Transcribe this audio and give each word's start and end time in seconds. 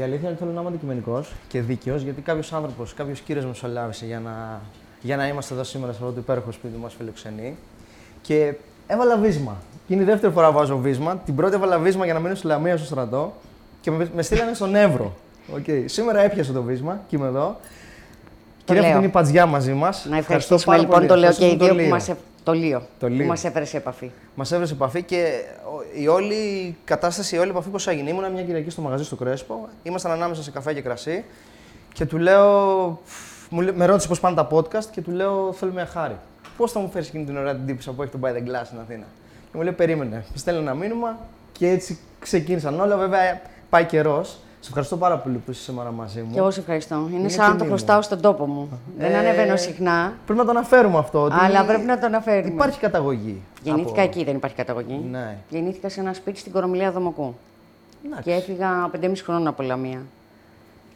Η 0.00 0.02
αλήθεια 0.02 0.20
είναι 0.20 0.30
ότι 0.30 0.38
θέλω 0.38 0.52
να 0.52 0.60
είμαι 0.60 0.68
αντικειμενικός 0.68 1.32
και 1.48 1.60
δίκαιος, 1.60 2.02
γιατί 2.02 2.20
κάποιος 2.20 2.52
άνθρωπος, 2.52 2.94
κάποιος 2.94 3.20
κύριος 3.20 3.44
μεσολάβησε 3.44 4.06
για 4.06 4.20
να, 4.20 4.60
για 5.00 5.16
να 5.16 5.26
είμαστε 5.26 5.54
εδώ 5.54 5.64
σήμερα 5.64 5.92
σε 5.92 5.98
αυτό 6.00 6.12
το 6.12 6.20
υπέροχο 6.20 6.52
σπίτι 6.52 6.74
που 6.74 6.82
μα 6.82 6.88
φιλοξενεί. 6.88 7.56
Και 8.22 8.54
έβαλα 8.86 9.16
βίσμα. 9.16 9.56
Και 9.86 9.94
είναι 9.94 10.02
η 10.02 10.06
δεύτερη 10.06 10.32
φορά 10.32 10.48
που 10.48 10.58
βάζω 10.58 10.78
βίσμα. 10.78 11.16
Την 11.16 11.34
πρώτη 11.34 11.54
έβαλα 11.54 11.78
βίσμα 11.78 12.04
για 12.04 12.14
να 12.14 12.20
μείνω 12.20 12.34
στη 12.34 12.46
Λαμία 12.46 12.76
στο 12.76 12.86
στρατό 12.86 13.34
και 13.80 13.90
με, 13.90 14.10
με 14.14 14.22
στείλανε 14.22 14.54
στον 14.54 14.74
Εύρο. 14.74 15.14
Okay. 15.56 15.82
Σήμερα 15.84 16.20
έπιασα 16.20 16.52
το 16.52 16.62
βίσμα 16.62 17.00
και 17.08 17.16
είμαι 17.16 17.26
εδώ. 17.26 17.56
Το 18.64 18.64
Κυρία 18.64 18.80
λέω. 18.80 18.90
Φωτεινή 18.90 19.12
Πατζιά 19.12 19.46
μαζί 19.46 19.72
μας. 19.72 20.06
Να 20.10 20.16
ευχαριστήσουμε 20.16 20.78
λοιπόν 20.78 21.06
το 21.06 21.14
λέω 21.14 21.32
και 21.32 21.46
οι 21.46 21.56
δύο 21.56 21.74
που 21.74 21.88
μας, 21.88 22.08
ε- 22.08 22.16
το 22.42 22.52
Λίο, 22.52 22.82
Το 22.98 23.08
Λίο. 23.08 23.22
που 23.22 23.26
μας 23.28 23.44
έφερε 23.44 23.64
σε 23.64 23.76
επαφή. 23.76 24.10
Μας 24.34 24.52
έβρεσε 24.52 24.70
σε 24.72 24.76
επαφή 24.76 25.02
και 25.02 25.30
ο- 25.64 26.00
η 26.00 26.08
όλη 26.08 26.76
κατάσταση, 26.84 27.36
η 27.36 27.38
όλη 27.38 27.50
επαφή 27.50 27.68
πώς 27.68 27.86
έγινε. 27.86 28.10
Ήμουνα 28.10 28.28
μια 28.28 28.42
Κυριακή 28.42 28.70
στο 28.70 28.82
μαγαζί 28.82 29.04
στο 29.04 29.16
Κρέσπο. 29.16 29.68
Ήμασταν 29.82 30.12
ανάμεσα 30.12 30.42
σε 30.42 30.50
καφέ 30.50 30.74
και 30.74 30.80
κρασί. 30.80 31.24
Και 31.92 32.06
του 32.06 32.18
λέω. 32.18 32.48
Μου, 33.50 33.60
λέ- 33.60 33.76
με 33.76 33.84
ρώτησε 33.86 34.08
πώς 34.08 34.20
πάνε 34.20 34.36
τα 34.36 34.48
podcast 34.50 34.84
και 34.90 35.00
του 35.00 35.10
λέω: 35.10 35.52
Θέλουμε 35.52 35.84
χάρη. 35.84 36.16
Πώς 36.56 36.72
θα 36.72 36.80
μου 36.80 36.90
φέρεις 36.90 37.08
εκείνη 37.08 37.24
την 37.24 37.36
ωραία 37.36 37.54
την 37.54 37.66
τύπησα 37.66 37.92
που 37.92 38.02
έχει 38.02 38.10
τον 38.12 38.20
By 38.24 38.28
the 38.28 38.38
Glass 38.48 38.62
στην 38.64 38.78
Αθήνα; 38.80 39.04
Και 39.50 39.56
μου 39.56 39.62
λέει: 39.62 39.72
Περίμενε. 39.72 40.16
Μου 40.16 40.36
στέλνει 40.36 40.60
ένα 40.60 40.74
μήνυμα 40.74 41.18
και 41.52 41.68
έτσι 41.68 41.98
ξεκίνησαν 42.18 42.80
όλα. 42.80 42.96
Βέβαια 42.96 43.40
πάει 43.70 43.84
καιρός. 43.84 44.38
Σε 44.62 44.68
ευχαριστώ 44.68 44.96
πάρα 44.96 45.18
πολύ 45.18 45.36
που 45.36 45.50
είσαι 45.50 45.62
σήμερα 45.62 45.90
μαζί 45.90 46.20
μου. 46.22 46.32
Και 46.32 46.38
εγώ 46.38 46.50
σε 46.50 46.60
ευχαριστώ. 46.60 46.94
Είναι, 47.10 47.18
Είναι 47.18 47.28
σαν 47.28 47.40
να 47.44 47.46
το 47.46 47.50
τιμή 47.56 47.62
μου. 47.62 47.68
χρωστάω 47.68 48.02
στον 48.02 48.20
τόπο 48.20 48.46
μου. 48.46 48.68
Δεν 48.98 49.10
Ε, 49.12 49.18
ανεβαίνω 49.18 49.56
συχνά, 49.56 50.12
Πρέπει 50.24 50.38
να 50.38 50.44
το 50.44 50.50
αναφέρουμε 50.50 50.98
αυτό. 50.98 51.22
Ότι 51.22 51.34
αλλά 51.38 51.64
πρέπει 51.64 51.84
να 51.84 51.98
το 51.98 52.06
αναφέρουμε. 52.06 52.54
Υπάρχει 52.54 52.78
καταγωγή. 52.78 53.40
Γεννήθηκα 53.62 53.92
από- 53.92 54.00
εκεί, 54.00 54.24
δεν 54.24 54.36
υπάρχει 54.36 54.56
καταγωγή. 54.56 55.04
Ναι. 55.10 55.36
Γεννήθηκα 55.48 55.88
σε 55.88 56.00
ένα 56.00 56.12
σπίτι 56.14 56.38
στην 56.38 56.52
Κορομιλία 56.52 56.90
Δομοκού. 56.90 57.34
Εντάξει. 58.06 58.22
Και 58.22 58.32
έφυγα 58.36 58.88
5,5 58.92 59.22
χρόνων 59.22 59.46
από 59.46 59.62
Λαμία. 59.62 60.00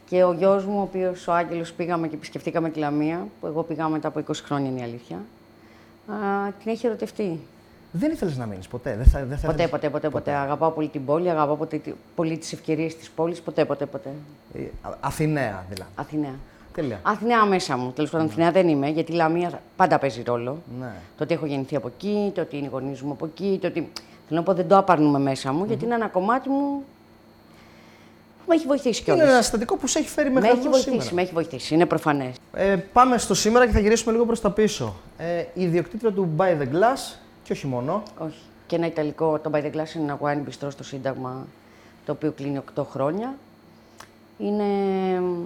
Και 0.09 0.23
ο 0.23 0.31
γιος 0.33 0.65
μου, 0.65 0.77
ο 0.77 0.81
οποίος 0.81 1.27
ο 1.27 1.33
Άγγελος, 1.33 1.73
πήγαμε 1.73 2.07
και 2.07 2.15
επισκεφτήκαμε 2.15 2.69
τη 2.69 2.79
Λαμία, 2.79 3.27
που 3.39 3.47
εγώ 3.47 3.63
πήγα 3.63 3.87
μετά 3.89 4.07
από 4.07 4.19
20 4.19 4.43
χρόνια 4.45 4.69
είναι 4.69 4.79
η 4.79 4.83
αλήθεια. 4.83 5.15
Α, 6.07 6.15
την 6.63 6.71
έχει 6.71 6.85
ερωτευτεί. 6.85 7.39
Δεν 7.97 8.11
ήθελες 8.11 8.37
να 8.37 8.45
μείνεις 8.45 8.67
ποτέ. 8.67 8.95
Δεν 8.97 9.05
θα, 9.05 9.19
δεν 9.19 9.37
θα 9.37 9.47
Ποτέ, 9.47 9.63
ήθελες- 9.63 9.69
ποτέ, 9.69 9.89
ποτέ, 9.89 10.09
ποτέ. 10.09 10.31
Αγαπάω 10.31 10.69
πολύ 10.71 10.87
την 10.87 11.05
πόλη, 11.05 11.29
αγαπάω 11.29 11.55
ποτέ, 11.55 11.81
πολύ 12.15 12.37
τις 12.37 12.53
ευκαιρίες 12.53 12.95
της 12.95 13.09
πόλης. 13.09 13.41
Ποτέ, 13.41 13.65
ποτέ, 13.65 13.85
ποτέ. 13.85 14.09
Ε, 14.53 14.59
Α- 14.81 14.97
Αθηναία 14.99 15.65
δηλαδή. 15.69 15.91
Αθηναία. 15.95 16.35
Τέλεια. 16.73 16.99
Αθηναία 17.03 17.45
μέσα 17.45 17.77
μου. 17.77 17.91
Τέλος 17.91 18.09
πάντων, 18.09 18.27
Αθηναία 18.27 18.51
δεν 18.51 18.67
είμαι, 18.67 18.89
γιατί 18.89 19.11
η 19.11 19.15
Λαμία 19.15 19.61
πάντα 19.75 19.99
παίζει 19.99 20.23
ρόλο. 20.25 20.57
Ναι. 20.79 20.91
Το 21.17 21.23
ότι 21.23 21.33
έχω 21.33 21.45
γεννηθεί 21.45 21.75
από 21.75 21.87
εκεί, 21.87 22.31
το 22.35 22.41
ότι 22.41 22.57
είναι 22.57 22.65
οι 22.65 22.69
γονείς 22.71 23.01
μου 23.01 23.11
από 23.11 23.25
εκεί, 23.25 23.57
το 23.61 23.67
ότι. 23.67 23.91
Θέλω 24.27 24.39
να 24.39 24.45
πω, 24.45 24.53
δεν 24.53 24.67
το 24.67 24.77
απαρνούμε 24.77 25.19
μέσα 25.19 25.51
μου, 25.53 25.65
γιατί 25.65 25.85
είναι 25.85 25.93
ένα 25.95 26.07
κομμάτι 26.07 26.49
μου 26.49 26.83
που 28.37 28.43
με 28.47 28.55
έχει 28.55 28.65
βοηθήσει 28.67 29.03
Είναι 29.07 29.15
κιόλας. 29.15 29.33
ένα 29.33 29.41
συστατικό 29.41 29.77
που 29.77 29.87
σε 29.87 29.99
έχει 29.99 30.07
φέρει 30.09 30.27
Με 30.29 30.33
μέχρι 30.33 30.49
έχει 30.49 30.59
εδώ 30.59 30.69
βοηθήσει, 30.69 30.91
σήμερα. 30.95 31.13
με 31.15 31.21
έχει 31.21 31.33
βοηθήσει. 31.33 31.73
Είναι 31.73 31.85
προφανές. 31.85 32.35
Ε, 32.53 32.75
πάμε 32.93 33.17
στο 33.17 33.33
σήμερα 33.33 33.65
και 33.65 33.71
θα 33.71 33.79
γυρίσουμε 33.79 34.11
λίγο 34.13 34.25
προς 34.25 34.41
τα 34.41 34.51
πίσω. 34.51 34.95
Ε, 35.17 35.39
η 35.53 35.63
ιδιοκτήτρια 35.63 36.11
του 36.11 36.29
By 36.37 36.43
the 36.61 36.65
Glass 36.75 37.15
και 37.45 37.51
όχι 37.51 37.67
μόνο. 37.67 38.03
Όχι. 38.17 38.39
Και 38.67 38.75
ένα 38.75 38.85
ιταλικό, 38.85 39.39
το 39.39 39.49
By 39.53 39.57
the 39.57 39.65
Glass 39.65 39.95
είναι 39.95 40.03
ένα 40.03 40.19
wine 40.21 40.49
bistro 40.49 40.67
στο 40.69 40.83
Σύνταγμα, 40.83 41.47
το 42.05 42.11
οποίο 42.11 42.31
κλείνει 42.31 42.61
8 42.75 42.83
χρόνια. 42.89 43.35
Είναι 44.37 44.63
μ, 45.21 45.41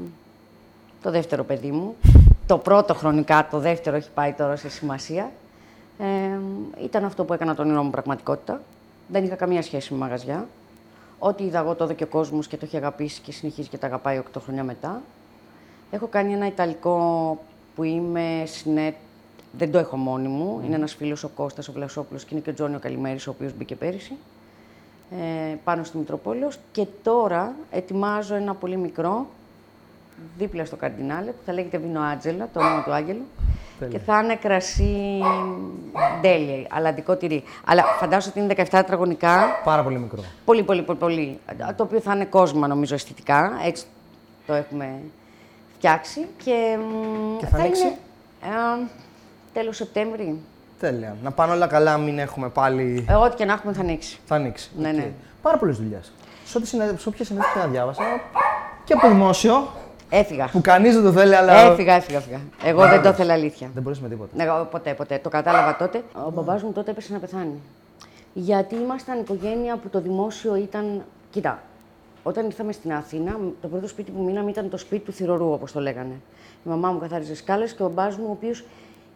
το 1.02 1.12
δεύτερο 1.12 1.44
παιδί 1.44 1.72
μου. 1.72 1.96
το 2.48 2.58
πρώτο 2.58 2.94
χρονικά, 2.94 3.48
το 3.52 3.60
δεύτερο 3.60 3.96
έχει 3.96 4.10
πάει 4.14 4.34
τώρα 4.34 4.56
σε 4.56 4.70
σημασία. 4.70 5.32
Ε, 6.00 6.06
μ, 6.06 6.84
ήταν 6.84 7.06
αυτό 7.06 7.26
που 7.26 7.34
έκανα 7.34 7.56
τον 7.56 7.66
όνειρο 7.66 7.84
μου 7.84 7.90
πραγματικότητα. 7.90 8.62
Δεν 9.08 9.24
είχα 9.24 9.36
καμία 9.36 9.62
σχέση 9.62 9.94
με 9.94 10.00
μαγαζιά. 10.00 10.48
Ό,τι 11.20 11.44
είδα 11.44 11.60
εγώ 11.60 11.76
το 11.76 11.84
είδε 11.84 11.94
και 11.94 12.04
ο 12.04 12.08
κόσμος 12.08 12.48
και 12.48 12.58
το 12.58 12.66
έχει 12.66 12.78
αγαπήσει 12.78 13.22
και 13.22 13.32
συνεχίζει 13.32 13.68
και 13.68 13.78
τα 13.78 13.88
αγαπάει 13.88 14.22
8 14.34 14.42
χρόνια 14.44 14.64
μετά. 14.64 15.02
Έχω 15.92 16.08
κάνει 16.08 16.34
ένα 16.34 16.48
Ιταλικό 16.48 17.38
που 17.76 17.84
είμαι 17.84 18.44
συνέ... 18.46 18.96
Δεν 19.52 19.72
το 19.72 19.78
έχω 19.78 19.98
μόνη 19.98 20.28
μου. 20.28 20.62
Είναι 20.66 20.76
ένας 20.76 20.94
φίλος 20.94 21.24
ο 21.24 21.28
Κώστας 21.28 21.68
ο 21.68 21.72
Βλασόπουλος 21.72 22.24
και 22.24 22.30
είναι 22.32 22.44
και 22.44 22.50
ο 22.50 22.54
Τζόνιο 22.54 22.80
Καλημέρης, 22.80 23.28
ο 23.28 23.30
οποίος 23.30 23.54
μπήκε 23.58 23.76
πέρυσι. 23.76 24.14
Ε, 25.12 25.56
πάνω 25.64 25.84
στη 25.84 25.98
Μητροπόλεως. 25.98 26.60
Και 26.72 26.86
τώρα 27.04 27.54
ετοιμάζω 27.72 28.36
ένα 28.36 28.54
πολύ 28.56 28.78
μικρό, 28.78 29.28
δίπλα 30.38 30.66
στο 30.66 30.76
Καρδινάλε, 30.76 31.32
που 31.32 31.42
θα 31.46 31.54
λέγεται 31.54 31.78
Βίνο 31.78 32.02
Άτζελα, 32.02 32.50
το 32.54 32.60
όνομα 32.60 32.84
του 32.84 32.92
Άγγελου. 32.92 33.26
Και 33.90 34.00
θα 34.00 34.22
είναι 34.24 34.36
κρασί 34.36 35.22
ντέλεια, 36.22 36.68
αλλαντικό 36.70 37.16
τυρί. 37.16 37.44
Αλλά 37.66 37.84
φαντάζομαι 37.84 38.34
ότι 38.36 38.54
είναι 38.54 38.66
17 38.66 38.70
τετραγωνικά. 38.70 39.46
Πάρα 39.64 39.84
πολύ 39.84 40.00
μικρό. 40.00 40.24
Πολύ, 40.46 40.64
πολύ, 40.64 40.82
πολύ, 40.82 41.00
πολύ. 41.00 41.40
Το 41.76 41.84
οποίο 41.84 42.00
θα 42.00 42.16
είναι 42.16 42.26
κόσμο, 42.26 42.68
νομίζω, 42.68 42.96
αισθητικά. 42.96 43.52
Έτσι 43.66 43.86
το 44.46 44.54
έχουμε 44.54 45.00
φτιάξει. 45.78 46.28
Και, 46.44 46.78
μ, 46.80 47.38
Και 47.38 47.46
θα 47.46 47.58
ανοίξει; 47.58 47.82
είναι 47.82 47.96
ε, 48.42 48.88
τέλος 49.60 49.76
Σεπτέμβρη. 49.76 50.40
Τέλεια. 50.80 51.16
Να 51.24 51.32
πάνε 51.32 51.54
όλα 51.54 51.68
καλά, 51.68 51.98
μην 51.98 52.20
έχουμε 52.20 52.50
πάλι. 52.50 53.06
Εγώ 53.10 53.24
ό,τι 53.24 53.36
και 53.36 53.46
να 53.46 53.54
έχουμε 53.54 53.74
θα 53.74 53.82
ανοίξει. 53.82 54.20
Θα 54.26 54.36
ανοίξει. 54.36 54.72
Ναι, 54.78 54.88
Οκ. 54.90 54.96
ναι. 54.96 55.12
Πάρα 55.42 55.58
πολλές 55.58 55.78
δουλειές. 55.78 56.12
Σε 56.46 56.58
ό,τι 56.58 56.68
συνέ... 56.68 56.96
σε 56.98 57.08
όποια 57.10 57.26
συνέντευξη 57.26 57.58
να 57.58 57.66
διάβασα. 57.68 58.04
Και 58.84 58.94
από 58.94 59.08
δημόσιο, 59.08 59.68
Έφυγα. 60.10 60.48
που 60.52 60.62
κανείς 60.62 60.94
δεν 60.96 61.04
το 61.04 61.12
θέλει, 61.12 61.36
αλλά. 61.36 61.54
Έφυγα, 61.54 61.94
έφυγα, 61.94 62.18
έφυγα. 62.18 62.40
Εγώ 62.64 62.88
δεν 62.88 63.02
το 63.02 63.10
ήθελα 63.10 63.34
αλήθεια. 63.34 63.70
Δεν 63.74 63.84
μπορείς 63.84 64.00
με 64.00 64.10
τίποτα. 64.10 64.32
Ναι, 64.36 64.44
Εγώ 64.44 64.68
ποτέ, 64.72 64.94
ποτέ. 64.94 65.20
Το 65.24 65.30
κατάλαβα 65.30 65.76
τότε. 65.76 66.04
Ο 66.26 66.32
μπαμπάς 66.32 66.64
μου 66.64 66.72
τότε 66.72 66.92
έπεσε 66.92 67.14
να 67.14 67.20
πεθάνει. 67.20 67.62
Γιατί 68.34 68.76
ήμασταν 68.76 69.20
οικογένεια 69.20 69.76
που 69.78 69.90
το 69.90 70.02
δημόσιο 70.02 70.56
ήταν. 70.56 71.04
Κοίτα, 71.32 71.60
όταν 72.24 72.46
ήρθαμε 72.46 72.72
στην 72.72 72.94
Αθήνα, 72.94 73.38
το 73.62 73.68
πρώτο 73.68 73.88
σπίτι 73.88 74.12
που 74.12 74.24
μείναμε 74.24 74.50
ήταν 74.50 74.70
το 74.70 74.78
σπίτι 74.78 75.06
του 75.06 75.12
θυρωρού, 75.12 75.52
όπως 75.52 75.72
το 75.72 75.80
λέγανε. 75.80 76.14
Η 76.66 76.70
μαμά 76.70 76.92
μου 76.92 77.00
καθάριζε 77.00 77.36
σκάλες 77.36 77.74
και 77.74 77.84
ο 77.84 77.90
μπαμπάς 77.90 78.18
μου, 78.18 78.26
ο 78.28 78.32
οποίος 78.32 78.64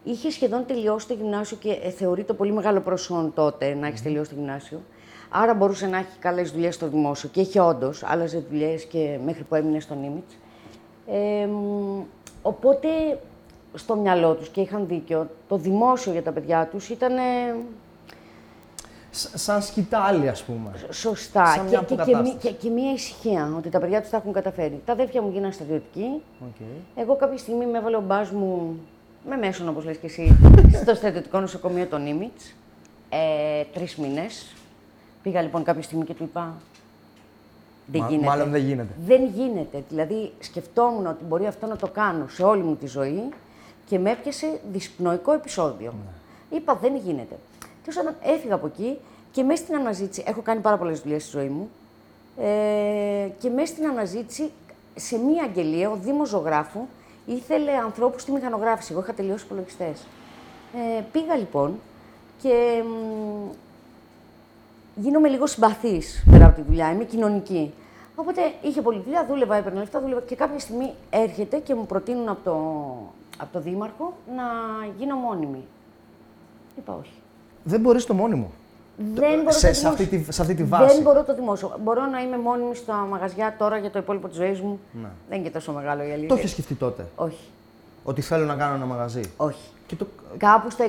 είχε 0.03 0.30
σχεδόν 0.31 0.66
τελειώσει 0.66 1.08
το 1.08 1.14
γυμνάσιο 1.14 1.58
και 1.58 1.72
ε, 1.84 1.90
θεωρείται 1.90 2.34
πολύ 2.34 2.52
μεγάλο 2.52 2.80
προσόν 2.80 3.34
τότε 3.34 3.74
να 3.74 3.88
έχεις 3.88 4.03
τελειώσει 4.03 4.30
το 4.30 4.36
γυμνάσιο. 4.36 4.81
Άρα 5.30 5.53
μπορούσε 5.53 5.88
να 5.88 5.97
έχει 5.97 6.18
καλές 6.19 6.52
δουλειές 6.52 6.75
στο 6.75 6.88
δημόσιο. 6.88 7.30
Και 7.30 7.41
είχε 7.41 7.59
όντως, 7.59 8.03
άλλαζε 8.03 8.46
δουλειές 8.50 8.84
και 8.86 9.19
μέχρι 9.25 9.44
που 9.44 9.56
έμεινε 9.56 9.80
στον 9.80 10.03
Ήμιτ. 10.03 10.30
Ε, 11.08 11.46
μ, 11.46 12.02
οπότε 12.42 12.88
στο 13.74 13.96
μυαλό 13.96 14.34
τους 14.34 14.50
και 14.50 14.62
είχαν 14.62 14.88
δίκιο, 14.88 15.30
το 15.47 15.58
δημόσιο 15.58 16.12
για 16.12 16.24
τα 16.24 16.31
παιδιά 16.31 16.68
τους 16.72 16.90
ήταν 16.90 17.18
ε, 17.18 17.22
Σ- 19.12 19.38
σαν 19.38 19.62
σκητάλη, 19.62 20.30
ας 20.30 20.44
πούμε. 20.44 20.72
σωστά 20.92 21.46
Σαν 21.46 21.66
μια 21.68 21.80
και, 21.80 21.86
και, 21.86 21.96
και, 21.96 22.02
αποκατάσταση. 22.02 22.31
μη- 22.34 22.40
και, 22.42 22.52
και 22.52 22.69
μία 22.69 22.92
ησυχία 22.92 23.53
ότι 23.58 23.69
τα 23.69 23.80
παιδιά 23.80 24.02
τους 24.02 24.09
τα 24.09 24.18
έχουν 24.18 24.34
καταφέρει. 24.34 24.81
Τα 24.86 24.92
αδέρφια 24.92 25.22
μου 25.22 25.30
γίνανε 25.34 25.52
στρατιωτικοί. 25.53 26.22
Okay. 26.42 26.81
Εγώ 26.96 27.16
κάποια 27.16 27.38
στιγμή 27.38 27.66
με 27.66 27.78
έβαλε 27.78 27.96
ο 27.96 28.02
μπάς 28.02 28.30
μου, 28.31 28.78
με 29.29 29.35
μέσον 29.38 29.67
όπως 29.67 29.85
λες 29.85 29.97
και 29.97 30.06
εσύ, 30.06 30.38
στο 30.81 30.95
στρατιωτικό 30.95 31.39
νοσοκομείο 31.39 31.85
των 31.85 32.07
Ήμιτς, 32.07 32.53
ε, 33.09 33.63
τρεις 33.73 33.95
μήνες. 33.95 34.53
Πήγα 35.23 35.41
λοιπόν 35.41 35.63
κάποια 35.63 35.81
στιγμή 35.81 36.06
και 36.06 36.13
του 36.13 36.23
είπα, 36.23 36.53
δεν 37.85 38.01
Μα- 38.01 38.07
γίνεται. 38.09 38.28
μάλλον 38.28 38.50
δεν 38.51 38.62
γίνεται. 38.62 38.94
Δεν 39.06 39.25
γίνεται. 39.25 39.83
Δηλαδή, 39.89 40.31
σκεφτόμουν 40.39 41.07
ότι 41.07 41.23
μπορεί 41.23 41.45
αυτό 41.47 41.66
να 41.66 41.75
το 41.75 41.88
κάνω 41.88 42.28
σε 42.28 42.44
όλη 42.44 42.63
μου 42.63 42.75
τη 42.75 42.88
ζωή 42.88 43.29
και 43.85 44.00
με 44.00 44.12
έπιασε 44.12 44.59
δυσπνοϊκό 44.72 45.31
επεισόδιο. 45.33 45.91
Ναι. 45.91 46.57
Είπα, 46.57 46.75
δεν 46.75 46.95
γίνεται. 46.95 47.35
Τέλο 47.85 47.97
πάντων, 47.97 48.16
έφυγα 48.35 48.56
από 48.56 48.66
εκεί 48.66 48.97
και 49.31 49.44
μέσα 49.44 49.63
στην 49.63 49.75
αναζήτηση. 49.75 50.23
Έχω 50.28 50.41
κάνει 50.41 50.62
πάρα 50.62 50.78
πολλές 50.78 51.00
δουλειές 51.01 51.22
στη 51.23 51.38
ζωή 51.38 51.47
μου. 51.47 51.69
Ε, 52.41 53.28
και 53.39 53.50
μέσα 53.50 53.73
στην 53.73 53.85
αναζήτηση, 53.88 54.51
σε 54.95 55.17
μία 55.17 55.44
αγγελία, 55.44 55.89
ο 55.89 55.95
Δήμο 55.95 56.25
Ζωγράφου 56.25 56.80
ήθελε 57.25 57.72
ανθρώπους 57.72 58.22
στη 58.22 58.31
μηχανογράφηση. 58.31 58.92
Εγώ 58.92 59.02
είχα 59.02 59.14
τελειώσει 59.14 59.46
υπολογιστές. 59.46 60.06
Ε, 60.98 61.02
πήγα 61.12 61.36
λοιπόν 61.36 61.80
και 62.42 62.84
μ, 62.86 63.50
γίνομαι 64.96 65.28
λίγο 65.28 65.48
συμπαθής 65.48 66.24
πέρα 66.31 66.46
από 66.46 66.56
τη 66.56 66.62
δουλειά. 66.62 66.92
Είμαι 66.92 67.04
κοινωνική. 67.04 67.74
Οπότε 68.16 68.42
είχε 68.62 68.81
πολλή 68.81 69.02
δουλειά, 69.06 69.25
δούλευα, 69.25 69.56
έπαιρνα 69.56 69.80
λεφτά, 69.80 70.00
δούλευα 70.02 70.22
και 70.22 70.36
κάποια 70.36 70.60
στιγμή 70.60 70.94
έρχεται 71.10 71.58
και 71.58 71.75
μου 71.75 71.86
προτείνουν 71.86 72.30
από 72.30 72.44
το, 72.44 72.56
από 73.38 73.54
το 73.54 73.60
Δήμαρχο 73.60 74.14
να 74.36 74.44
γίνω 74.98 75.16
μόνιμη. 75.16 75.64
Είπα 76.78 76.94
όχι. 77.00 77.14
Δεν 77.64 77.80
μπορείς 77.80 78.06
το 78.06 78.14
μόνιμο. 78.14 78.52
Δεν 78.98 79.38
μπορώ 79.38 79.51
σε- 79.51 79.68
το 79.68 79.74
σε 79.74 79.88
αυτή 79.88 80.04
δημόσιο. 80.04 80.25
τη- 80.28 80.34
σε 80.34 80.42
αυτή 80.42 80.54
τη 80.54 80.63
βάση. 80.63 80.94
Δεν 80.94 81.01
μπορώ 81.04 81.24
το 81.24 81.36
δημόσιο. 81.36 81.72
Μπορώ 81.84 82.06
να 82.06 82.19
είμαι 82.22 82.38
μόνιμη 82.38 82.75
στα 82.75 82.94
μαγαζιά 82.94 83.56
τώρα 83.57 83.78
για 83.78 83.90
το 83.92 84.00
υπόλοιπο 84.00 84.28
της 84.28 84.38
ζωής 84.38 84.62
μου. 84.62 84.80
Ναι. 84.92 85.07
Δεν 85.30 85.38
είναι 85.40 85.48
και 85.48 85.54
τόσο 85.54 85.72
μεγάλο 85.72 86.04
η 86.04 86.12
αλήθεια. 86.12 86.28
Το 86.28 86.36
είχε 86.36 86.48
σκεφτεί 86.48 86.74
τότε; 86.74 87.06
Όχι. 87.16 87.44
Ότι 88.04 88.22
θέλω 88.22 88.45
να 88.45 88.56
κάνω 88.56 88.75
ένα 88.75 88.86
μαγαζί; 88.86 89.22
Όχι. 89.38 89.69
Και 89.86 89.95
το... 89.95 90.07
Κάπου 90.38 90.69
στα 90.69 90.86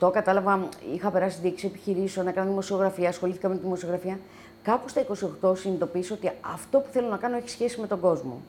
28 0.00 0.10
κατάλαβα, 0.12 0.68
είχα 0.94 1.10
περάσει 1.10 1.38
δείξη 1.42 1.66
επιχειρήσεων, 1.66 2.26
έκανα 2.26 2.46
δημοσιογραφία, 2.46 3.08
ασχολήθηκα 3.08 3.48
με 3.48 3.54
τη 3.54 3.60
δημοσιογραφία. 3.62 4.18
Κάπου 4.62 4.88
στα 4.88 5.00
28 5.42 5.56
συνειδητοποίησα 5.56 6.14
ότι 6.14 6.30
αυτό 6.54 6.78
που 6.78 6.88
θέλω 6.92 7.08
να 7.08 7.16
κάνω 7.16 7.36
έχει 7.36 7.48
σχέση 7.48 7.80
με 7.80 7.86
τον 7.86 8.00
κόσμο. 8.00 8.40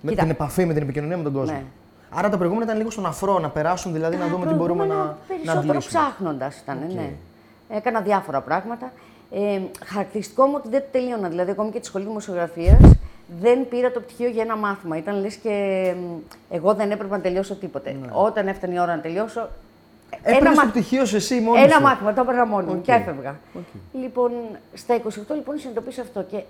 Με 0.00 0.10
Κοίτα. 0.10 0.22
την 0.22 0.30
επαφή, 0.30 0.64
με 0.66 0.72
την 0.72 0.82
επικοινωνία 0.82 1.16
με 1.16 1.22
τον 1.22 1.32
κόσμο. 1.32 1.52
Ναι. 1.54 1.62
Άρα 2.10 2.28
τα 2.28 2.36
προηγούμενα 2.36 2.64
ήταν 2.66 2.76
λίγο 2.78 2.90
στον 2.90 3.06
αφρό, 3.06 3.38
να 3.38 3.48
περάσουν 3.50 3.92
δηλαδή, 3.92 4.16
να 4.16 4.26
δούμε 4.28 4.46
τι 4.46 4.54
μπορούμε 4.54 4.84
να, 4.86 4.94
να 4.94 5.16
Περισσότερο 5.28 5.58
αντλήσουμε. 5.58 5.78
ψάχνοντας 6.02 6.58
ήταν, 6.60 6.78
ναι. 6.94 7.12
Έκανα 7.68 8.00
διάφορα 8.00 8.40
πράγματα. 8.40 8.92
Ε, 9.30 9.60
χαρακτηριστικό 9.84 10.46
μου 10.46 10.54
ότι 10.56 10.68
δεν 10.68 10.80
το 10.80 10.86
τελείωνα. 10.92 11.28
Δηλαδή, 11.28 11.50
ακόμη 11.50 11.70
και 11.70 11.80
τη 11.80 11.86
σχολή 11.86 12.04
δημοσιογραφίας, 12.04 12.80
δεν 13.40 13.68
πήρα 13.68 13.90
το 13.90 14.00
πτυχίο 14.00 14.28
για 14.28 14.42
ένα 14.42 14.56
μάθημα. 14.56 14.96
Ήταν 14.96 15.20
λες 15.20 15.34
και 15.34 15.94
μ, 15.96 16.16
εγώ 16.50 16.74
δεν 16.74 16.90
έπρεπε 16.90 17.16
να 17.16 17.20
τελειώσω 17.20 17.54
τίποτε. 17.54 17.96
Ναι. 18.00 18.08
Όταν 18.12 18.48
έφτανε 18.48 18.74
η 18.74 18.78
ώρα 18.78 18.96
να 18.96 19.00
τελειώσω, 19.02 19.48
Έπαιρνες 20.22 20.38
το 20.38 20.44
μάθημα. 20.44 20.70
πτυχίο 20.70 21.04
σου 21.04 21.16
εσύ 21.16 21.40
μόνος. 21.40 21.62
Ένα 21.64 21.74
σου; 21.74 21.82
μάθημα, 21.82 22.12
το 22.14 22.20
έπαιρνα 22.20 22.46
μόνο 22.46 22.66
μου 22.66 22.76
Οκ. 22.78 22.82
και 22.84 22.92
έφευγα. 22.92 23.38
Οκ. 23.54 23.62
Λοιπόν, 24.02 24.30
στα 24.74 24.94
28 24.94 25.34
λοιπόν 25.34 25.58
συνειδητοποίησα 25.58 26.02
αυτό 26.02 26.22
και 26.22 26.42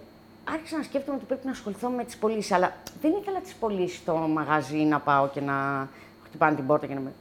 άρχισα 0.53 0.77
να 0.77 0.83
σκέφτομαι 0.83 1.17
ότι 1.17 1.27
πρέπει 1.27 1.45
να 1.47 1.51
ασχοληθώ 1.51 1.89
με 1.89 2.05
τις 2.05 2.17
πωλήσεις. 2.17 2.53
Αλλά 2.53 2.73
δεν 3.03 3.13
ήθελα 3.21 3.39
τις 3.41 3.55
πωλήσεις 3.55 3.99
στο 3.99 4.15
μαγαζί 4.15 4.77
να 4.77 4.99
πάω 5.01 5.29
και 5.29 5.41
να 5.41 5.89
χτυπάνε 6.25 6.55
την 6.57 6.67
πόρτα 6.67 6.87
και 6.87 6.95
να 6.95 7.01
με. 7.01 7.13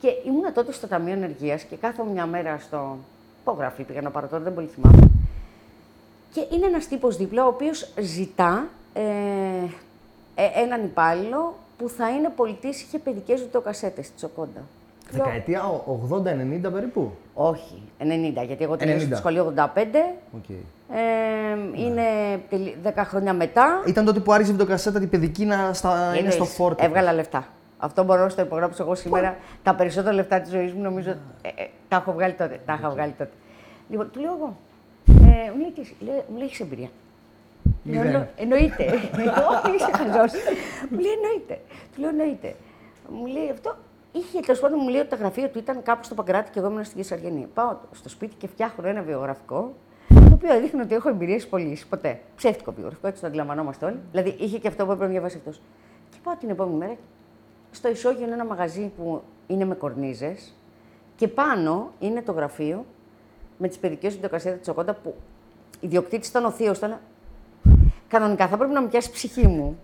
Και 0.00 0.08
ήμουνα 0.26 0.52
τότε 0.52 0.72
στο 0.72 0.86
Ταμείο 0.86 1.12
Ενεργείας 1.12 1.62
και 1.62 1.76
κάθομαι 1.76 2.10
μια 2.10 2.26
μέρα 2.26 2.58
στο 2.58 2.96
υπογραφή, 3.40 3.82
πήγα 3.82 4.00
να 4.00 4.10
πάρω 4.10 4.26
τώρα, 4.26 4.42
δεν 4.42 4.54
πολύ 4.54 4.66
θυμάμαι. 4.66 5.10
Και 6.32 6.46
είναι 6.54 6.66
ένας 6.66 6.88
τύπος 6.88 7.16
δίπλα, 7.16 7.44
ο 7.44 7.48
οποίος 7.48 7.88
ζητά 8.00 8.66
ε, 8.92 9.00
ε, 10.34 10.60
έναν 10.62 10.84
υπάλληλο 10.84 11.54
που 11.78 11.88
θα 11.88 12.08
είναι 12.10 12.28
πωλητής, 12.36 12.82
είχε 12.82 12.98
παιδικές 12.98 13.40
βιντεοκασέτες 13.40 14.02
της 14.02 14.12
Τζοκόντα. 14.16 14.60
Λέω, 15.14 15.24
Δεκαετία 15.24 15.62
80-90 16.68 16.72
περίπου. 16.72 17.10
όχι, 17.34 17.82
90, 17.98 18.04
γιατί 18.46 18.64
εγώ 18.64 18.72
90. 18.74 18.78
τελείωσα 18.78 19.06
τη 19.06 19.16
σχολή 19.16 19.38
85. 19.38 19.54
Οκ. 20.36 20.48
Ε, 20.48 21.80
είναι 21.84 22.02
τελει- 22.50 22.76
10 22.84 23.04
χρόνια 23.04 23.32
μετά. 23.32 23.82
Ήταν 23.86 24.04
τότε 24.04 24.20
που 24.20 24.32
άρχισε 24.32 24.50
η 24.50 24.54
βιντεοκασέτα 24.56 24.98
την 24.98 25.08
παιδική 25.08 25.44
να 25.44 25.72
στα... 25.72 25.90
είναι 26.18 26.30
στο 26.30 26.42
Εννοείς, 26.42 26.54
φόρτο. 26.54 26.84
Έβγαλα 26.84 27.12
λεφτά. 27.12 27.46
Αυτό 27.80 28.04
μπορώ 28.04 28.22
να 28.22 28.34
το 28.34 28.42
υπογράψω 28.42 28.82
εγώ 28.82 28.94
σήμερα. 28.94 29.36
Τα 29.62 29.74
περισσότερα 29.74 30.14
λεφτά 30.14 30.40
της 30.40 30.50
ζωής 30.50 30.72
μου 30.72 30.82
νομίζω 30.82 31.10
ε, 31.10 31.48
ε, 31.48 31.66
τα 31.88 31.96
έχω 31.96 32.12
βγάλει 32.12 32.32
τότε. 32.32 32.60
Τα 32.66 32.74
είχα 32.78 32.90
βγάλει 32.90 33.12
τότε. 33.18 33.30
Λοιπόν, 33.88 34.10
του 34.10 34.20
λέω 34.20 34.32
εγώ. 34.36 34.56
Ε, 35.06 35.50
μου 35.50 35.60
λέει, 35.60 35.70
τι, 35.74 35.80
εσύ;» 35.80 35.96
λέει, 36.00 36.22
μου 36.28 36.36
λέει, 36.36 36.46
έχεις 36.46 36.60
εμπειρία. 36.60 36.88
Λέω, 37.84 38.00
Μηδέν. 38.02 38.06
«Εννο- 38.14 38.26
εννοείται. 38.36 38.84
Όχι, 38.84 39.74
είσαι 39.76 39.90
χαζός. 39.96 40.32
μου 40.90 40.98
λέει, 40.98 41.12
εννοείται. 41.12 41.60
Του 41.94 42.00
λέω, 42.00 42.08
εννοείται. 42.08 42.54
Μου 43.08 43.26
λέει 43.26 43.50
αυτό. 43.50 43.76
Είχε 44.12 44.40
τέλος 44.40 44.60
πάντων 44.60 44.78
μου 44.82 44.88
λέει 44.88 45.00
ότι 45.00 45.08
τα 45.08 45.16
γραφεία 45.16 45.48
του 45.50 45.58
ήταν 45.58 45.82
κάπου 45.82 46.04
στο 46.04 46.14
Παγκράτη 46.14 46.50
και 46.50 46.58
εγώ 46.58 46.68
ήμουν 46.68 46.84
στην 46.84 46.96
Κεσαριανή. 46.96 47.48
Πάω 47.54 47.76
στο 47.92 48.08
σπίτι 48.08 48.34
και 48.38 48.46
φτιάχνω 48.46 48.88
ένα 48.88 49.02
βιογραφικό 49.02 49.74
το 50.08 50.30
οποίο 50.34 50.52
έδειχνε 50.54 50.82
ότι 50.82 50.94
έχω 50.94 51.08
εμπειρίες 51.08 51.46
πωλήσει. 51.46 51.88
Ποτέ. 51.88 52.20
Ψεύτικο 52.36 52.72
βιογραφικό, 52.72 53.06
έτσι 53.06 53.20
το 53.20 53.26
αντιλαμβανόμαστε 53.26 53.86
όλοι. 53.86 53.98
Δηλαδή 54.10 54.36
είχε 54.38 54.58
και 54.58 54.68
αυτό 54.68 54.84
που 54.84 54.90
έπρεπε 54.90 55.04
να 55.06 55.10
διαβάσει 55.12 55.36
αυτός. 55.36 55.60
Και 56.10 56.16
πάω 56.22 56.34
την 56.36 56.50
επόμενη 56.50 56.76
μέρα 56.76 56.96
στο 57.70 57.88
ισόγειο 57.88 58.24
είναι 58.24 58.34
ένα 58.34 58.44
μαγαζί 58.44 58.92
που 58.96 59.22
είναι 59.46 59.64
με 59.64 59.74
κορνίζες 59.74 60.54
και 61.16 61.28
πάνω 61.28 61.92
είναι 61.98 62.22
το 62.22 62.32
γραφείο 62.32 62.84
με 63.58 63.68
τις 63.68 63.78
παιδικές 63.78 64.14
βιντεοκασέτε 64.14 64.56
της 64.56 64.68
Οκόντα 64.68 64.94
που 64.94 65.14
ιδιοκτήτης 65.80 66.28
ήταν 66.28 66.44
ο 66.44 66.50
θείος. 66.50 66.78
Ήταν... 66.78 66.98
Κανονικά 68.08 68.48
θα 68.48 68.56
πρέπει 68.56 68.72
να 68.72 68.80
με 68.82 68.88
πιάσει 68.88 69.08
η 69.08 69.12
ψυχή 69.12 69.46
μου. 69.46 69.78